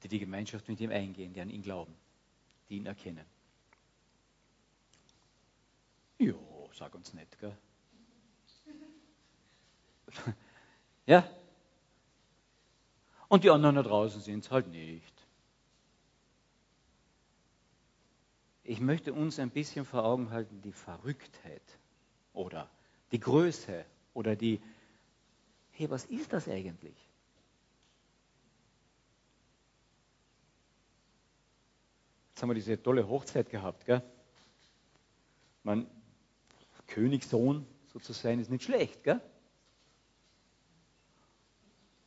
[0.02, 1.94] die die Gemeinschaft mit ihm eingehen, die an ihn glauben,
[2.68, 3.24] die ihn erkennen.
[6.18, 7.56] Jo, sag uns nicht, gell?
[11.06, 11.26] ja?
[13.28, 15.19] Und die anderen da draußen sind es halt nicht.
[18.70, 21.60] Ich möchte uns ein bisschen vor Augen halten, die Verrücktheit
[22.32, 22.70] oder
[23.10, 24.60] die Größe oder die,
[25.72, 26.94] hey, was ist das eigentlich?
[32.28, 34.04] Jetzt haben wir diese tolle Hochzeit gehabt, gell?
[35.64, 35.88] Man,
[36.86, 39.20] Königssohn sozusagen ist nicht schlecht, gell?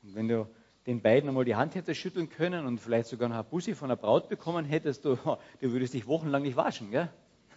[0.02, 0.48] Und wenn du
[0.86, 3.90] den beiden einmal die Hand hättest schütteln können und vielleicht sogar noch ein Bussi von
[3.90, 5.16] der Braut bekommen hättest, du,
[5.62, 7.12] du würdest dich wochenlang nicht waschen, gell?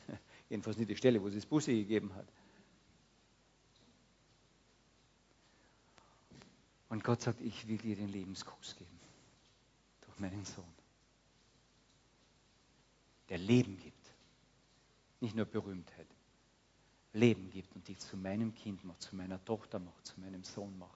[0.49, 2.27] Jedenfalls nicht die Stelle, wo es das Bussi gegeben hat.
[6.89, 9.01] Und Gott sagt, ich will dir den Lebenskuss geben.
[10.03, 10.65] Durch meinen Sohn.
[13.29, 14.13] Der Leben gibt.
[15.21, 16.07] Nicht nur Berühmtheit.
[17.13, 20.79] Leben gibt und dich zu meinem Kind macht, zu meiner Tochter macht, zu meinem Sohn
[20.79, 20.96] macht.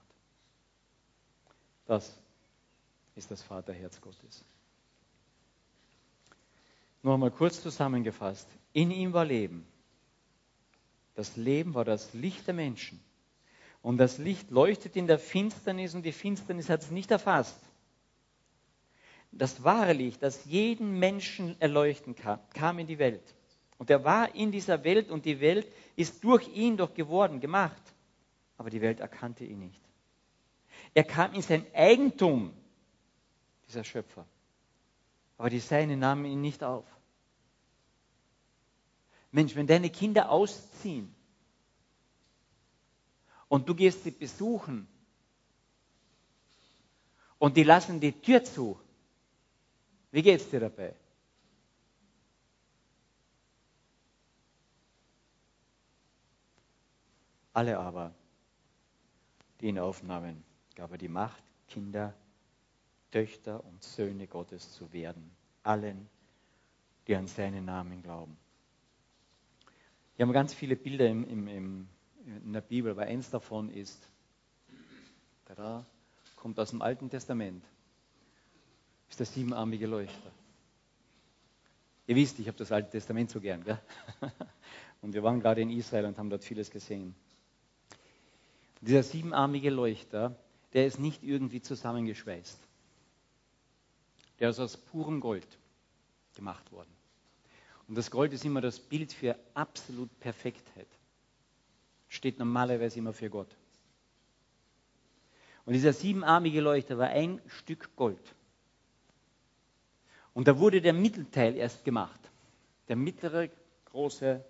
[1.90, 2.16] Das
[3.16, 4.44] ist das Vaterherz Gottes.
[7.02, 8.46] Noch einmal kurz zusammengefasst.
[8.72, 9.66] In ihm war Leben.
[11.16, 13.00] Das Leben war das Licht der Menschen.
[13.82, 17.58] Und das Licht leuchtet in der Finsternis und die Finsternis hat es nicht erfasst.
[19.32, 23.34] Das wahre Licht, das jeden Menschen erleuchten kann, kam in die Welt.
[23.78, 27.82] Und er war in dieser Welt und die Welt ist durch ihn doch geworden, gemacht.
[28.58, 29.89] Aber die Welt erkannte ihn nicht.
[30.94, 32.52] Er kam in sein Eigentum,
[33.66, 34.26] dieser Schöpfer.
[35.38, 36.84] Aber die Seine nahmen ihn nicht auf.
[39.32, 41.14] Mensch, wenn deine Kinder ausziehen
[43.48, 44.88] und du gehst sie besuchen
[47.38, 48.78] und die lassen die Tür zu,
[50.10, 50.94] wie geht es dir dabei?
[57.52, 58.14] Alle aber,
[59.60, 60.44] die ihn aufnahmen,
[60.80, 62.14] gab er die Macht, Kinder,
[63.10, 65.30] Töchter und Söhne Gottes zu werden.
[65.62, 66.08] Allen,
[67.06, 68.38] die an seinen Namen glauben.
[70.16, 71.88] Wir haben ganz viele Bilder im, im, im,
[72.24, 74.02] in der Bibel, aber eins davon ist,
[75.54, 75.84] da
[76.34, 77.62] kommt aus dem Alten Testament,
[79.10, 80.32] ist der siebenarmige Leuchter.
[82.06, 83.64] Ihr wisst, ich habe das Alte Testament so gern.
[83.64, 83.78] Gell?
[85.02, 87.14] Und wir waren gerade in Israel und haben dort vieles gesehen.
[88.80, 90.36] Dieser siebenarmige Leuchter,
[90.72, 92.58] der ist nicht irgendwie zusammengeschweißt.
[94.38, 95.46] Der ist aus purem Gold
[96.34, 96.90] gemacht worden.
[97.88, 100.86] Und das Gold ist immer das Bild für absolut Perfektheit.
[102.08, 103.54] Steht normalerweise immer für Gott.
[105.64, 108.34] Und dieser siebenarmige Leuchter war ein Stück Gold.
[110.32, 112.20] Und da wurde der Mittelteil erst gemacht.
[112.88, 113.50] Der mittlere
[113.86, 114.44] große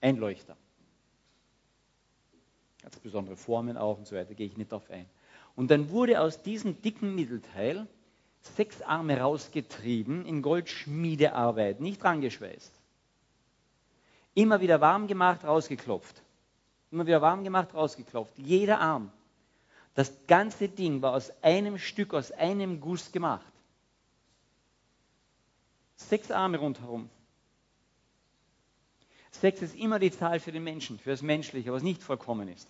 [0.00, 0.56] Einleuchter.
[2.82, 5.08] Ganz besondere Formen auch und so weiter, gehe ich nicht darauf ein.
[5.54, 7.86] Und dann wurde aus diesem dicken Mittelteil
[8.40, 12.72] sechs Arme rausgetrieben in Goldschmiedearbeit, nicht rangeschweißt.
[14.34, 16.22] Immer wieder warm gemacht, rausgeklopft.
[16.90, 18.38] Immer wieder warm gemacht, rausgeklopft.
[18.38, 19.12] Jeder Arm.
[19.94, 23.52] Das ganze Ding war aus einem Stück, aus einem Guss gemacht.
[25.96, 27.10] Sechs Arme rundherum.
[29.30, 32.68] Sechs ist immer die Zahl für den Menschen, für das Menschliche, was nicht vollkommen ist.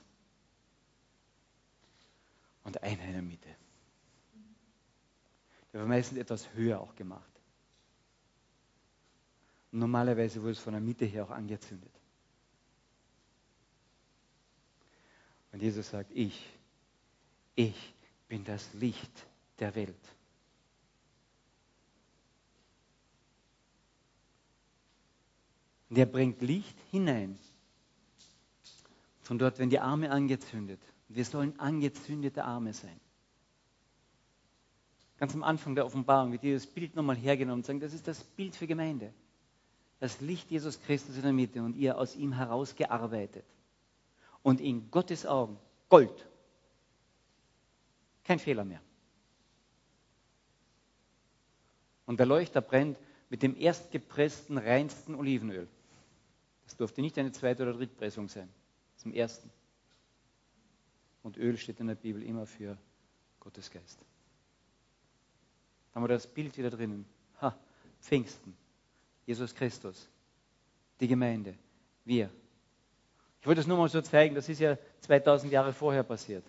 [2.73, 3.55] Und einer in der Mitte.
[5.73, 7.31] Der war meistens etwas höher auch gemacht.
[9.73, 11.93] Normalerweise wurde es von der Mitte her auch angezündet.
[15.53, 16.49] Und Jesus sagt, ich,
[17.57, 17.95] ich
[18.27, 19.27] bin das Licht
[19.59, 20.15] der Welt.
[25.91, 27.39] Und er bringt Licht hinein
[29.21, 30.81] Von dort werden die Arme angezündet.
[31.15, 32.99] Wir sollen angezündete Arme sein.
[35.19, 38.25] Ganz am Anfang der Offenbarung wird dieses Bild nochmal hergenommen und sagen, das ist das
[38.25, 39.13] Bild für Gemeinde.
[40.01, 43.45] Das Licht Jesus Christus in der Mitte und ihr aus ihm herausgearbeitet.
[44.43, 46.27] Und in Gottes Augen Gold.
[48.25, 48.81] Kein Fehler mehr.
[52.07, 52.99] Und der Leuchter brennt
[53.29, 55.69] mit dem erstgepressten, reinsten Olivenöl.
[56.65, 58.49] Das durfte nicht eine zweite oder drittpressung sein.
[58.97, 59.51] Zum ersten.
[61.23, 62.77] Und Öl steht in der Bibel immer für
[63.41, 63.99] Gottes Geist.
[65.91, 67.05] Da haben wir das Bild wieder drinnen.
[67.41, 67.57] Ha,
[68.01, 68.57] Pfingsten.
[69.27, 70.09] Jesus Christus.
[71.01, 71.55] Die Gemeinde.
[72.05, 72.31] Wir.
[73.41, 74.35] Ich wollte das nur mal so zeigen.
[74.35, 76.45] Das ist ja 2000 Jahre vorher passiert.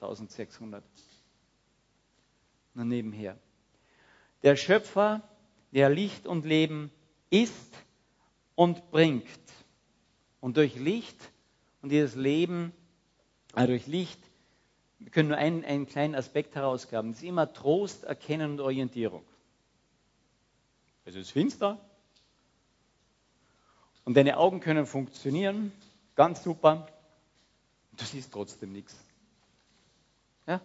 [0.00, 0.82] 1600.
[2.74, 3.36] Nur nebenher.
[4.42, 5.22] Der Schöpfer,
[5.72, 6.90] der Licht und Leben
[7.28, 7.74] ist
[8.54, 9.26] und bringt.
[10.40, 11.18] Und durch Licht
[11.82, 12.72] und dieses Leben,
[13.54, 14.20] also durch Licht,
[14.98, 17.12] wir können nur einen, einen kleinen Aspekt herausgraben.
[17.12, 19.24] Das ist immer Trost, Erkennen und Orientierung.
[21.04, 21.80] Es ist finster
[24.04, 25.72] und deine Augen können funktionieren,
[26.14, 26.86] ganz super.
[27.96, 28.96] Du siehst trotzdem nichts.
[30.46, 30.60] Ja?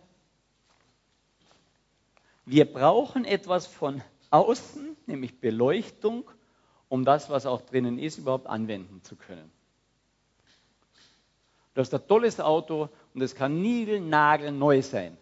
[2.46, 6.30] Wir brauchen etwas von außen, nämlich Beleuchtung,
[6.90, 9.52] um das, was auch drinnen ist, überhaupt anwenden zu können.
[11.76, 15.18] Du hast ein tolles Auto und es kann neu sein.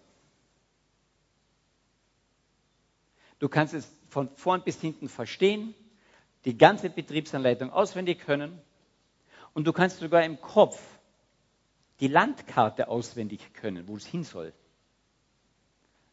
[3.39, 5.73] Du kannst es von vorn bis hinten verstehen,
[6.45, 8.61] die ganze Betriebsanleitung auswendig können
[9.53, 10.79] und du kannst sogar im Kopf
[11.99, 14.53] die Landkarte auswendig können, wo es hin soll.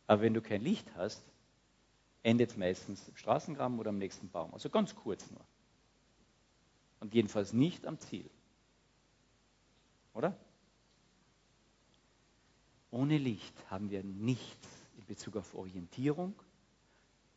[0.07, 1.23] Aber wenn du kein Licht hast,
[2.23, 4.55] endet es meistens im Straßengraben oder am nächsten Baum.
[4.55, 5.45] Also ganz kurz nur.
[7.01, 8.29] Und jedenfalls nicht am Ziel.
[10.21, 10.37] Oder?
[12.91, 16.35] Ohne Licht haben wir nichts in Bezug auf Orientierung,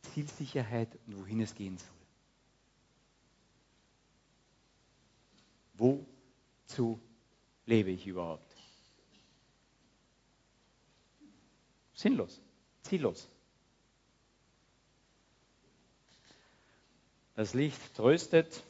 [0.02, 1.88] Zielsicherheit und wohin es gehen soll.
[6.66, 7.00] Wozu
[7.64, 8.54] lebe ich überhaupt?
[11.94, 12.42] Sinnlos
[12.82, 13.26] ziellos.
[17.34, 18.62] Das Licht tröstet.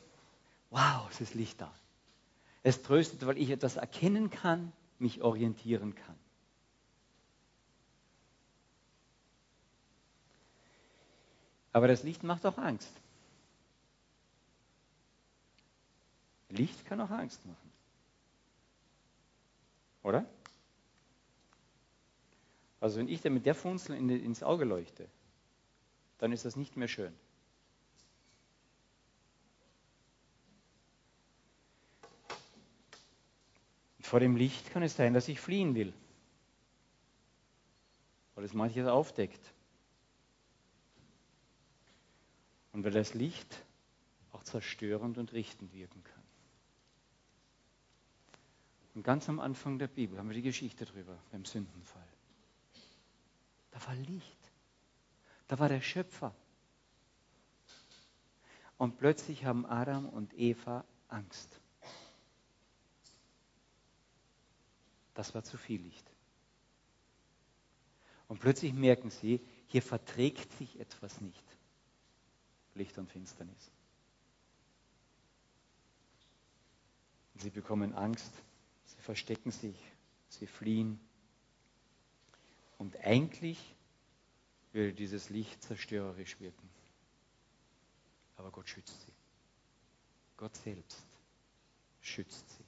[0.70, 1.74] Wow, es ist Licht da.
[2.64, 6.18] Es tröstet, weil ich etwas erkennen kann, mich orientieren kann.
[11.72, 12.90] Aber das Licht macht auch Angst.
[16.48, 17.72] Licht kann auch Angst machen.
[20.02, 20.24] Oder?
[22.80, 25.06] Also wenn ich dir mit der Funzel in, ins Auge leuchte,
[26.16, 27.14] dann ist das nicht mehr schön.
[34.14, 35.92] Vor dem Licht kann es sein, dass ich fliehen will,
[38.36, 39.52] weil es manches aufdeckt.
[42.70, 43.64] Und weil das Licht
[44.30, 46.22] auch zerstörend und richtend wirken kann.
[48.94, 52.06] Und ganz am Anfang der Bibel haben wir die Geschichte darüber, beim Sündenfall.
[53.72, 54.52] Da war Licht.
[55.48, 56.32] Da war der Schöpfer.
[58.78, 61.58] Und plötzlich haben Adam und Eva Angst.
[65.14, 66.10] Das war zu viel Licht.
[68.28, 71.44] Und plötzlich merken sie, hier verträgt sich etwas nicht.
[72.74, 73.70] Licht und Finsternis.
[77.44, 78.32] sie bekommen Angst,
[78.86, 79.76] sie verstecken sich,
[80.28, 81.00] sie fliehen.
[82.78, 83.58] Und eigentlich
[84.72, 86.68] würde dieses Licht zerstörerisch wirken.
[88.36, 89.12] Aber Gott schützt sie.
[90.36, 91.06] Gott selbst
[92.00, 92.63] schützt sie.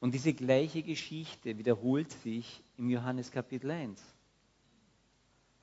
[0.00, 4.00] Und diese gleiche Geschichte wiederholt sich im Johannes Kapitel 1.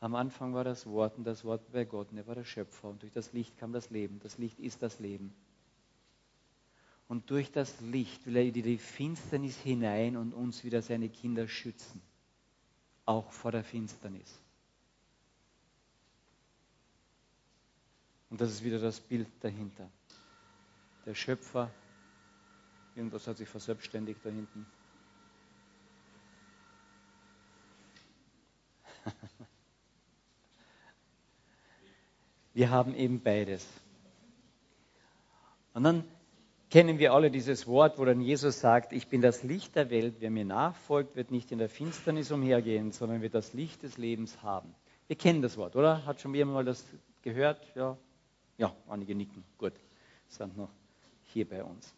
[0.01, 2.89] Am Anfang war das Wort und das Wort bei Gott und er war der Schöpfer
[2.89, 4.19] und durch das Licht kam das Leben.
[4.19, 5.33] Das Licht ist das Leben.
[7.07, 11.47] Und durch das Licht will er in die Finsternis hinein und uns wieder seine Kinder
[11.47, 12.01] schützen.
[13.05, 14.39] Auch vor der Finsternis.
[18.29, 19.89] Und das ist wieder das Bild dahinter.
[21.05, 21.71] Der Schöpfer,
[22.95, 24.65] irgendwas hat sich verselbstständigt da hinten.
[32.53, 33.67] Wir haben eben beides.
[35.73, 36.05] Und dann
[36.69, 40.15] kennen wir alle dieses Wort, wo dann Jesus sagt, ich bin das Licht der Welt,
[40.19, 44.41] wer mir nachfolgt, wird nicht in der Finsternis umhergehen, sondern wird das Licht des Lebens
[44.41, 44.73] haben.
[45.07, 46.05] Wir kennen das Wort, oder?
[46.05, 46.83] Hat schon jemand mal das
[47.21, 47.65] gehört?
[47.75, 47.97] Ja,
[48.57, 49.43] ja einige nicken.
[49.57, 49.73] Gut,
[50.29, 50.71] sind noch
[51.33, 51.93] hier bei uns.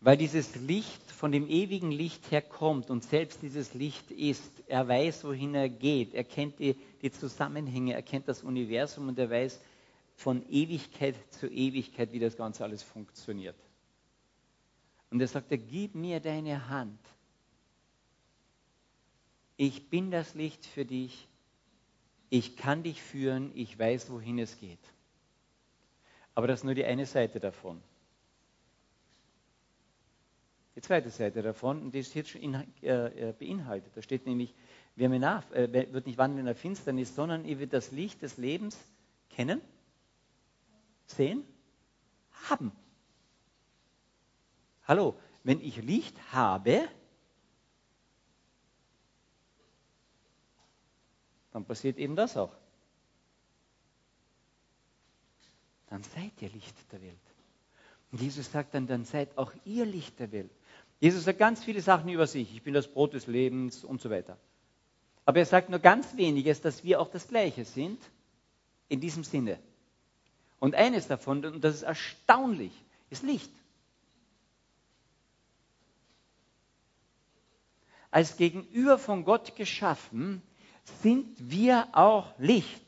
[0.00, 4.62] Weil dieses Licht von dem ewigen Licht herkommt und selbst dieses Licht ist.
[4.66, 6.14] Er weiß, wohin er geht.
[6.14, 9.60] Er kennt die, die Zusammenhänge, er kennt das Universum und er weiß
[10.14, 13.56] von Ewigkeit zu Ewigkeit, wie das Ganze alles funktioniert.
[15.10, 17.00] Und er sagt, gib mir deine Hand.
[19.56, 21.28] Ich bin das Licht für dich.
[22.28, 23.52] Ich kann dich führen.
[23.54, 24.78] Ich weiß, wohin es geht.
[26.36, 27.82] Aber das ist nur die eine Seite davon.
[30.76, 33.96] Die zweite Seite davon, und die ist jetzt schon äh, äh beinhaltet.
[33.96, 34.54] Da steht nämlich,
[34.96, 38.20] wer mir nach, äh, wird nicht wandeln in der Finsternis, sondern ihr wird das Licht
[38.20, 38.78] des Lebens
[39.30, 39.62] kennen,
[41.06, 41.42] sehen,
[42.50, 42.70] haben.
[44.84, 46.86] Hallo, wenn ich Licht habe,
[51.52, 52.54] dann passiert eben das auch.
[55.88, 57.14] Dann seid ihr Licht der Welt.
[58.12, 60.50] Und Jesus sagt dann, dann seid auch ihr Licht der Welt.
[61.00, 62.54] Jesus sagt ganz viele Sachen über sich.
[62.54, 64.38] Ich bin das Brot des Lebens und so weiter.
[65.24, 68.00] Aber er sagt nur ganz weniges, dass wir auch das Gleiche sind
[68.88, 69.58] in diesem Sinne.
[70.58, 72.72] Und eines davon, und das ist erstaunlich,
[73.10, 73.52] ist Licht.
[78.10, 80.40] Als Gegenüber von Gott geschaffen,
[81.02, 82.82] sind wir auch Licht.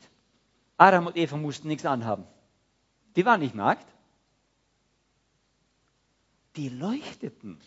[0.77, 2.25] Adam und Eva mussten nichts anhaben.
[3.19, 3.85] Die waren nicht nackt.
[6.55, 7.59] Die leuchteten.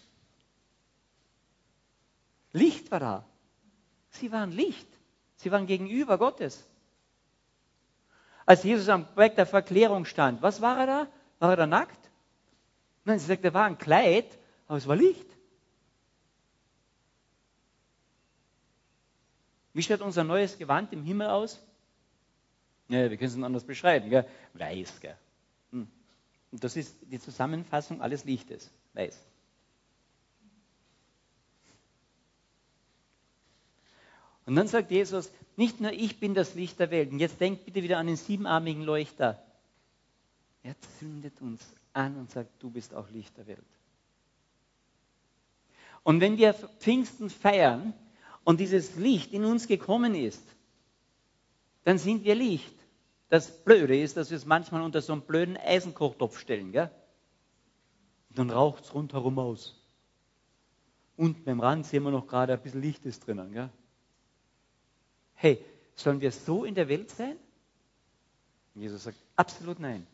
[2.53, 3.25] Licht war da.
[4.09, 4.89] Sie waren Licht.
[5.37, 6.67] Sie waren gegenüber Gottes.
[8.47, 11.07] Als Jesus am Berg der Verklärung stand, was war er da?
[11.39, 12.11] War er da nackt?
[13.05, 14.39] Nein, sie sagt, er war ein Kleid,
[14.69, 15.27] aber es war Licht.
[19.75, 21.63] Wie schaut unser neues Gewand im Himmel aus?
[22.89, 24.09] Ja, wir können es anders beschreiben.
[24.09, 24.27] Gell?
[24.55, 24.99] Weiß.
[25.03, 25.19] Gell?
[26.53, 28.71] Und das ist die Zusammenfassung alles Lichtes.
[28.93, 29.19] Weiß.
[34.45, 37.11] Und dann sagt Jesus, nicht nur ich bin das Licht der Welt.
[37.11, 39.43] Und jetzt denkt bitte wieder an den siebenarmigen Leuchter.
[40.63, 43.65] Er zündet uns an und sagt, du bist auch Licht der Welt.
[46.03, 47.95] Und wenn wir Pfingsten feiern
[48.45, 50.43] und dieses Licht in uns gekommen ist,
[51.85, 52.75] dann sind wir Licht.
[53.33, 56.71] Das Blöde ist, dass wir es manchmal unter so einen blöden Eisenkochtopf stellen.
[56.71, 56.91] Gell?
[58.29, 59.75] Und dann raucht es rundherum aus.
[61.17, 63.51] Und beim Rand sehen wir noch gerade ein bisschen Licht ist drinnen.
[63.55, 63.71] Gell?
[65.33, 65.65] Hey,
[65.95, 67.39] sollen wir so in der Welt sein?
[68.75, 70.07] Jesus sagt, absolut nein.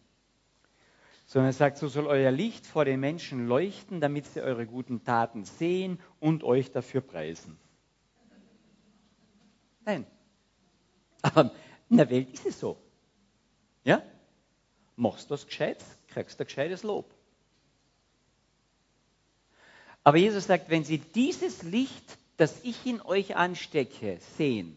[1.27, 5.03] Sondern er sagt, so soll euer Licht vor den Menschen leuchten, damit sie eure guten
[5.03, 7.59] Taten sehen und euch dafür preisen.
[9.85, 10.07] Nein.
[11.21, 11.51] Aber
[11.91, 12.79] in der Welt ist es so.
[13.89, 14.03] Ja?
[14.97, 17.11] Machst du was Gescheites, kriegst du ein gescheites Lob.
[20.05, 24.77] Aber Jesus sagt, wenn sie dieses Licht, das ich in euch anstecke, sehen,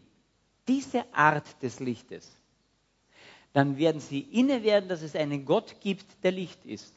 [0.66, 2.26] diese Art des Lichtes,
[3.52, 6.94] dann werden sie inne werden, dass es einen Gott gibt, der Licht ist.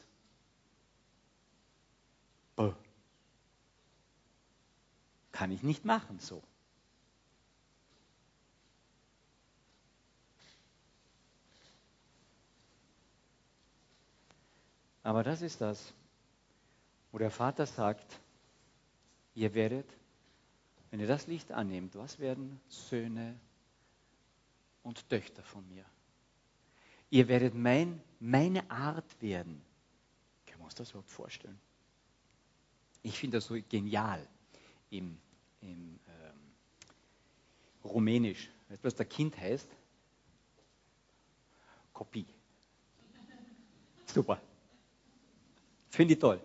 [5.32, 6.42] Kann ich nicht machen so.
[15.06, 15.94] Aber das ist das,
[17.12, 18.18] wo der Vater sagt,
[19.36, 19.88] ihr werdet,
[20.90, 23.38] wenn ihr das Licht annehmt, was werden Söhne
[24.82, 25.84] und Töchter von mir.
[27.10, 29.62] Ihr werdet mein, meine Art werden.
[30.44, 31.60] Können wir uns das überhaupt vorstellen?
[33.04, 34.26] Ich finde das so genial
[34.90, 35.16] im,
[35.60, 36.40] im ähm,
[37.84, 38.50] Rumänisch.
[38.70, 39.68] Weißt du, was der Kind heißt?
[41.92, 42.26] Kopie.
[44.06, 44.40] Super.
[45.96, 46.38] Finde ich toll.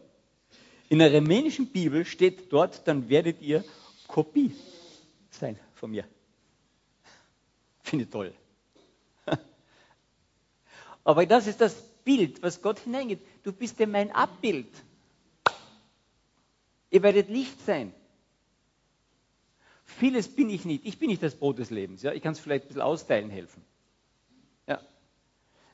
[0.87, 3.65] In der rumänischen Bibel steht dort, dann werdet ihr
[4.07, 4.55] Kopie
[5.29, 6.05] sein von mir.
[7.83, 8.33] Finde ich toll.
[11.03, 11.75] Aber das ist das
[12.05, 13.19] Bild, was Gott hineingeht.
[13.43, 14.69] Du bist ja mein Abbild.
[16.89, 17.93] Ihr werdet Licht sein.
[19.83, 20.85] Vieles bin ich nicht.
[20.85, 22.03] Ich bin nicht das Brot des Lebens.
[22.03, 22.13] Ja?
[22.13, 23.61] Ich kann es vielleicht ein bisschen austeilen helfen.
[24.65, 24.79] Ja.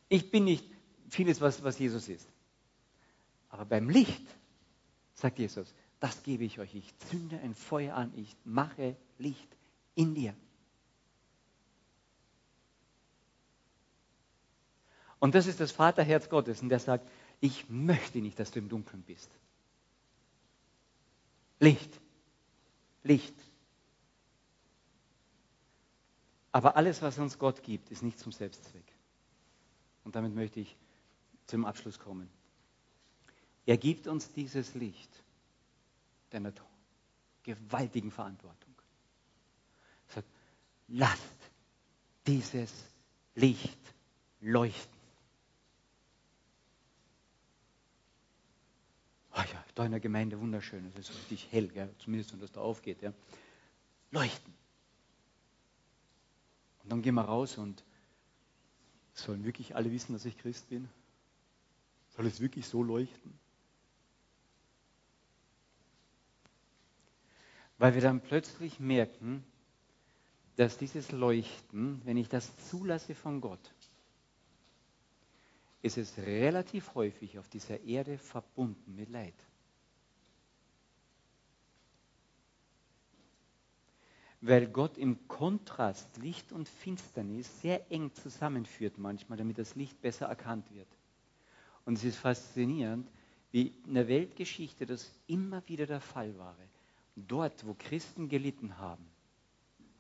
[0.10, 0.66] Ich bin nicht
[1.10, 2.28] vieles, was, was Jesus ist.
[3.50, 4.26] Aber beim Licht,
[5.14, 6.76] sagt Jesus, das gebe ich euch.
[6.76, 8.14] Ich zünde ein Feuer an.
[8.16, 9.56] Ich mache Licht
[9.96, 10.36] in dir.
[15.20, 16.62] Und das ist das Vaterherz Gottes.
[16.62, 19.32] Und der sagt, ich möchte nicht, dass du im Dunkeln bist.
[21.60, 22.00] Licht.
[23.04, 23.36] Licht.
[26.52, 28.86] Aber alles, was uns Gott gibt, ist nicht zum Selbstzweck.
[30.04, 30.78] Und damit möchte ich
[31.46, 32.30] zum Abschluss kommen.
[33.68, 35.12] Er gibt uns dieses Licht
[36.32, 36.54] der
[37.44, 38.74] gewaltigen Verantwortung.
[40.08, 40.28] Er sagt,
[40.88, 41.22] lasst
[42.26, 42.72] dieses
[43.36, 43.78] Licht
[44.40, 44.98] leuchten.
[49.34, 51.94] Oh ja, da in der Gemeinde wunderschön, es ist richtig hell, gell?
[52.00, 53.02] zumindest wenn das da aufgeht.
[53.02, 53.14] Ja.
[54.12, 54.54] Leuchten.
[56.84, 57.84] Und dann gehen wir raus und
[59.14, 60.88] sollen wirklich alle wissen, dass ich Christ bin?
[62.16, 63.38] Soll es wirklich so leuchten?
[67.78, 69.44] Weil wir dann plötzlich merken,
[70.56, 73.74] dass dieses Leuchten, wenn ich das zulasse von Gott,
[75.84, 79.36] ist es relativ häufig auf dieser Erde verbunden mit Leid.
[84.42, 90.28] Weil Gott im Kontrast Licht und Finsternis sehr eng zusammenführt manchmal, damit das Licht besser
[90.28, 90.88] erkannt wird.
[91.86, 93.10] Und es ist faszinierend,
[93.52, 96.58] wie in der Weltgeschichte das immer wieder der Fall war.
[97.26, 99.06] Dort, wo Christen gelitten haben,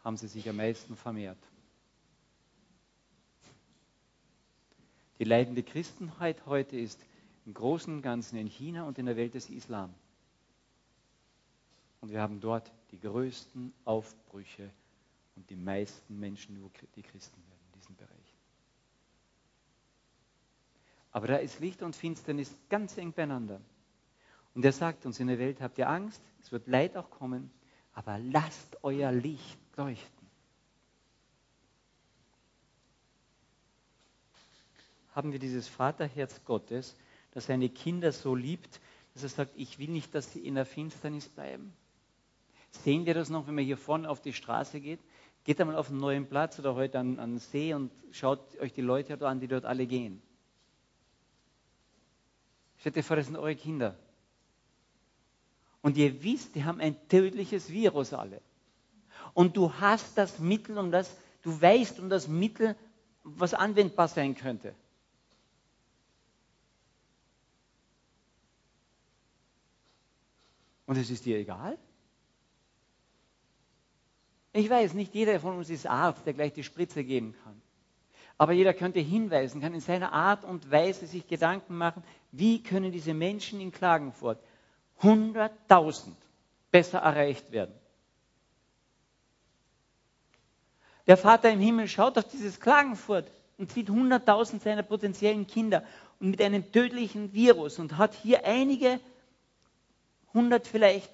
[0.03, 1.39] haben sie sich am meisten vermehrt.
[5.17, 6.99] Die leidende Christenheit heute ist
[7.47, 9.93] im Großen und Ganzen in China und in der Welt des Islam.
[12.01, 14.69] Und wir haben dort die größten Aufbrüche
[15.35, 16.55] und die meisten Menschen,
[16.95, 18.35] die Christen werden in diesem Bereich.
[21.11, 23.59] Aber da ist Licht und Finsternis ganz eng beieinander.
[24.57, 27.51] Und er sagt uns, in der Welt habt ihr Angst, es wird Leid auch kommen,
[27.93, 30.27] aber lasst euer Licht leuchten.
[35.13, 36.95] Haben wir dieses Vaterherz Gottes,
[37.35, 38.81] das seine Kinder so liebt,
[39.13, 41.71] dass er sagt, ich will nicht, dass sie in der Finsternis bleiben.
[42.71, 45.01] Sehen wir das noch, wenn man hier vorne auf die Straße geht?
[45.43, 48.73] Geht einmal auf einen neuen Platz oder heute an, an den See und schaut euch
[48.73, 50.19] die Leute an, die dort alle gehen.
[52.79, 53.95] Stellt dir vor, das sind eure Kinder.
[55.87, 58.41] Und ihr wisst, die haben ein tödliches Virus alle.
[59.33, 62.75] Und du hast das Mittel um das, du weißt um das Mittel,
[63.23, 64.75] was anwendbar sein könnte.
[70.87, 71.77] Und es ist dir egal?
[74.51, 77.61] Ich weiß, nicht jeder von uns ist Arzt, der gleich die Spritze geben kann.
[78.37, 82.91] Aber jeder könnte hinweisen, kann in seiner Art und Weise sich Gedanken machen, wie können
[82.91, 84.37] diese Menschen in Klagenfurt
[85.01, 86.11] 100.000
[86.71, 87.73] besser erreicht werden.
[91.07, 95.83] Der Vater im Himmel schaut auf dieses Klagenfurt und sieht 100.000 seiner potenziellen Kinder
[96.19, 98.99] und mit einem tödlichen Virus und hat hier einige,
[100.33, 101.09] 100 vielleicht,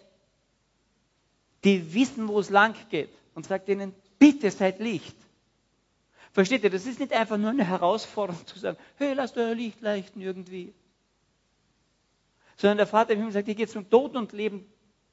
[1.64, 5.16] die wissen, wo es lang geht und sagt ihnen, bitte seid Licht.
[6.34, 9.82] Versteht ihr, das ist nicht einfach nur eine Herausforderung zu sagen, hey, lasst euer Licht
[9.82, 10.74] leuchten irgendwie
[12.56, 14.66] sondern der Vater im Himmel sagt, hier geht es um Tod und Leben.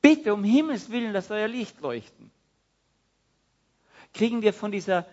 [0.02, 2.30] Bitte, um Himmels Willen, lasst euer Licht leuchten.
[4.12, 5.06] Kriegen wir von dieser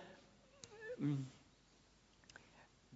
[0.96, 1.28] hm,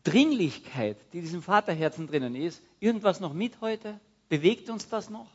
[0.04, 4.00] Dringlichkeit, die in diesem Vaterherzen drinnen ist, irgendwas noch mit heute?
[4.28, 5.30] Bewegt uns das noch?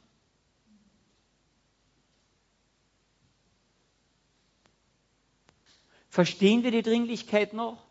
[6.09, 7.85] Verstehen wir die Dringlichkeit noch?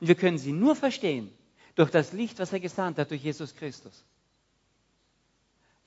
[0.00, 1.30] Und wir können sie nur verstehen
[1.74, 4.04] durch das Licht, was er gesandt hat, durch Jesus Christus.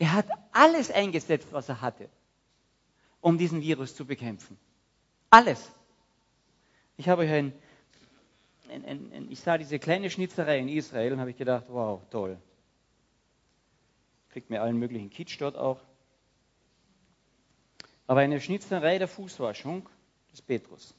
[0.04, 2.10] Er hat alles eingesetzt, was er hatte,
[3.22, 4.60] um diesen Virus zu bekämpfen.
[5.30, 5.72] Alles.
[6.97, 7.54] Ich habe euch ein,
[8.70, 12.01] ein, ein, ein, ich sah diese kleine Schnitzerei in Israel und habe ich gedacht, wow,
[12.10, 12.38] toll.
[14.32, 15.80] Kriegt mir allen möglichen Kitsch dort auch.
[18.06, 19.88] Aber eine Schnitzerei der Fußwaschung
[20.34, 20.93] des Petrus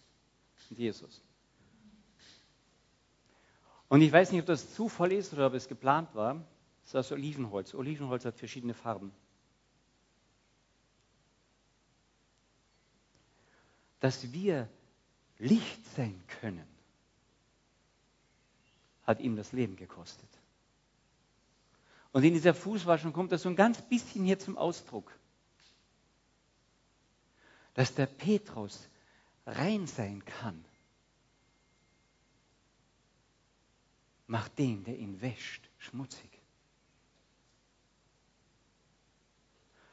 [0.70, 1.20] und Jesus.
[3.88, 6.42] Und ich weiß nicht, ob das Zufall ist oder ob es geplant war.
[6.84, 7.74] Das ist aus Olivenholz.
[7.74, 9.12] Olivenholz hat verschiedene Farben.
[14.00, 14.68] Dass wir
[15.38, 16.66] Licht sein können,
[19.04, 20.28] hat ihm das Leben gekostet.
[22.12, 25.10] Und in dieser Fußwaschung kommt das so ein ganz bisschen hier zum Ausdruck.
[27.72, 28.88] Dass der Petrus
[29.46, 30.64] rein sein kann,
[34.26, 36.33] macht den, der ihn wäscht, schmutzig.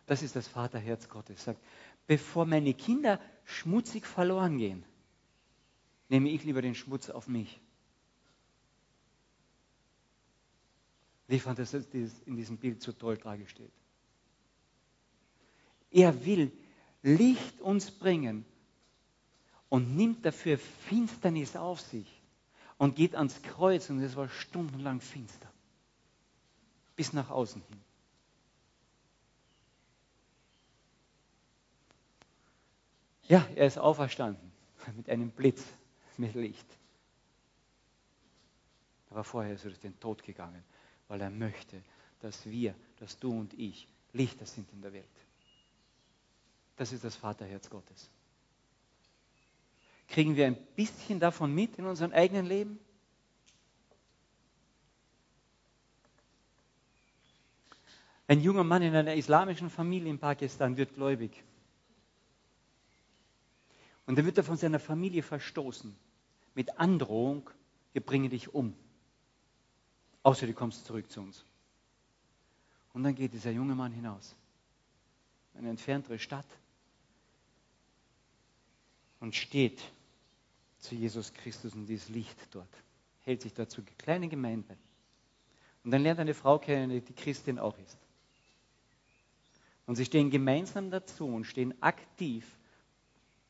[0.05, 1.43] Das ist das Vaterherz Gottes.
[1.43, 1.61] Sagt,
[2.07, 4.83] bevor meine Kinder schmutzig verloren gehen,
[6.09, 7.59] nehme ich lieber den Schmutz auf mich.
[11.27, 11.85] Ich fand, dass das
[12.25, 13.71] in diesem Bild so toll dargestellt.
[15.89, 16.51] Er will
[17.03, 18.45] Licht uns bringen
[19.69, 22.21] und nimmt dafür Finsternis auf sich
[22.77, 25.49] und geht ans Kreuz und es war stundenlang finster.
[26.95, 27.79] Bis nach außen hin.
[33.31, 34.51] Ja, er ist auferstanden
[34.97, 35.63] mit einem Blitz,
[36.17, 36.67] mit Licht.
[39.09, 40.61] Aber vorher ist er durch den Tod gegangen,
[41.07, 41.81] weil er möchte,
[42.19, 45.05] dass wir, dass du und ich Lichter sind in der Welt.
[46.75, 48.09] Das ist das Vaterherz Gottes.
[50.09, 52.81] Kriegen wir ein bisschen davon mit in unserem eigenen Leben?
[58.27, 61.41] Ein junger Mann in einer islamischen Familie in Pakistan wird gläubig.
[64.05, 65.95] Und dann wird er von seiner Familie verstoßen
[66.53, 67.49] mit Androhung,
[67.93, 68.75] wir bringen dich um.
[70.23, 71.45] Außer du kommst zurück zu uns.
[72.93, 74.35] Und dann geht dieser junge Mann hinaus.
[75.53, 76.45] In eine entferntere Stadt.
[79.19, 79.81] Und steht
[80.79, 82.69] zu Jesus Christus und dieses Licht dort.
[83.21, 84.77] Hält sich dort zu kleinen Gemeinden.
[85.83, 87.97] Und dann lernt er eine Frau kennen, die Christin auch ist.
[89.85, 92.45] Und sie stehen gemeinsam dazu und stehen aktiv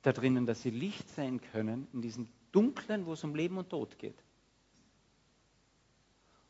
[0.02, 3.70] da drinnen, dass sie Licht sein können in diesem Dunklen, wo es um Leben und
[3.70, 4.18] Tod geht.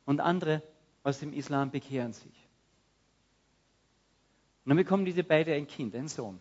[0.05, 0.63] Und andere
[1.03, 2.47] aus dem Islam bekehren sich.
[4.63, 6.39] Und dann bekommen diese beiden ein Kind, einen Sohn.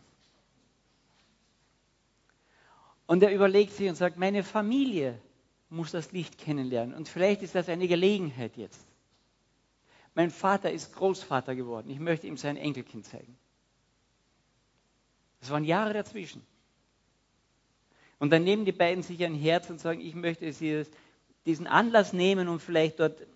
[3.06, 5.20] Und er überlegt sich und sagt, meine Familie
[5.68, 6.94] muss das Licht kennenlernen.
[6.94, 8.86] Und vielleicht ist das eine Gelegenheit jetzt.
[10.14, 11.90] Mein Vater ist Großvater geworden.
[11.90, 13.36] Ich möchte ihm sein Enkelkind zeigen.
[15.40, 16.44] Das waren Jahre dazwischen.
[18.20, 20.44] Und dann nehmen die beiden sich ein Herz und sagen, ich möchte
[21.46, 23.26] diesen Anlass nehmen, um vielleicht dort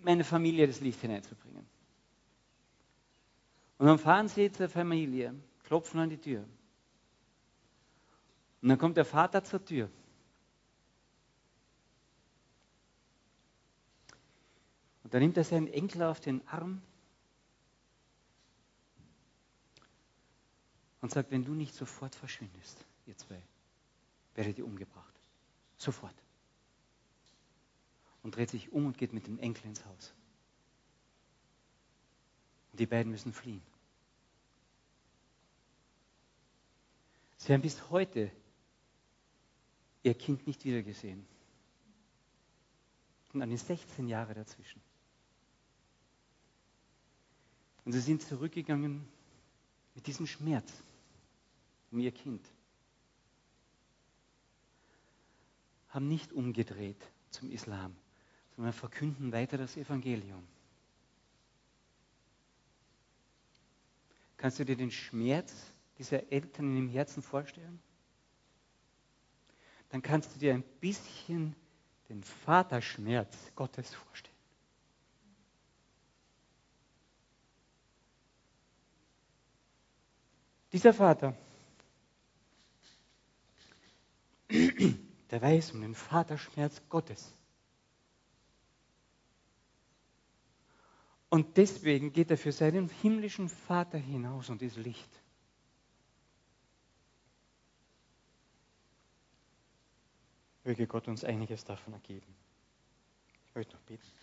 [0.00, 1.66] meine Familie das Licht hineinzubringen.
[3.76, 5.34] Und dann fahren sie zur Familie,
[5.64, 6.44] klopfen an die Tür.
[8.62, 9.90] Und dann kommt der Vater zur Tür.
[15.04, 16.80] Und dann nimmt er seinen Enkel auf den Arm
[21.02, 23.42] und sagt, wenn du nicht sofort verschwindest, ihr zwei,
[24.40, 25.20] werdet ihr umgebracht.
[25.76, 26.14] Sofort.
[28.22, 30.14] Und dreht sich um und geht mit dem Enkel ins Haus.
[32.72, 33.60] Und die beiden müssen fliehen.
[37.36, 38.32] Sie haben bis heute
[40.04, 41.26] ihr Kind nicht wiedergesehen.
[43.34, 44.80] Und dann ist 16 Jahre dazwischen.
[47.84, 49.06] Und sie sind zurückgegangen
[49.94, 50.72] mit diesem Schmerz
[51.90, 52.42] um ihr Kind.
[55.90, 57.94] Haben nicht umgedreht zum Islam,
[58.56, 60.46] sondern verkünden weiter das Evangelium.
[64.36, 65.52] Kannst du dir den Schmerz
[65.98, 67.80] dieser Eltern in dem Herzen vorstellen?
[69.90, 71.54] Dann kannst du dir ein bisschen
[72.08, 74.30] den Vaterschmerz Gottes vorstellen.
[80.72, 81.36] Dieser Vater
[85.30, 87.32] der weiß um den Vaterschmerz Gottes.
[91.28, 95.08] Und deswegen geht er für seinen himmlischen Vater hinaus und ist Licht.
[100.64, 102.34] Möge Gott uns einiges davon ergeben.
[103.46, 104.19] Ich möchte noch beten.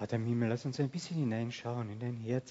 [0.00, 2.50] Vater im Himmel, lass uns ein bisschen hineinschauen in dein Herz.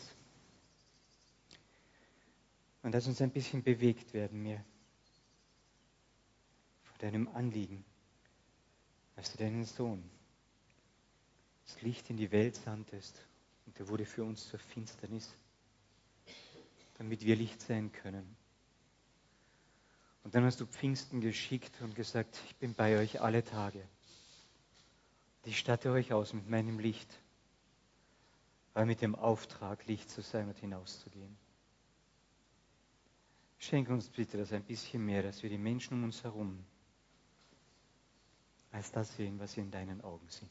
[2.83, 4.63] Und lass uns ein bisschen bewegt werden mehr
[6.83, 7.83] vor deinem Anliegen,
[9.15, 10.03] als du deinen Sohn
[11.65, 13.25] das Licht in die Welt sandtest
[13.65, 15.35] und er wurde für uns zur Finsternis,
[16.99, 18.35] damit wir Licht sein können.
[20.23, 23.83] Und dann hast du Pfingsten geschickt und gesagt, ich bin bei euch alle Tage.
[25.45, 27.09] Ich statte euch aus mit meinem Licht
[28.79, 31.37] aber mit dem Auftrag, Licht zu sein und hinauszugehen.
[33.57, 36.65] Schenke uns bitte das ein bisschen mehr, dass wir die Menschen um uns herum
[38.71, 40.49] als das sehen, was sie in deinen Augen sind.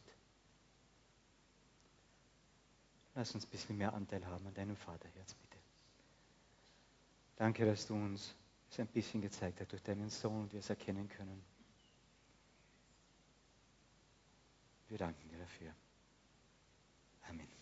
[3.15, 5.57] Lass uns ein bisschen mehr Anteil haben an deinem Vaterherz, bitte.
[7.37, 8.35] Danke, dass du uns
[8.71, 11.43] es ein bisschen gezeigt hast durch deinen Sohn und wir es erkennen können.
[14.89, 15.73] Wir danken dir dafür.
[17.23, 17.58] Amen.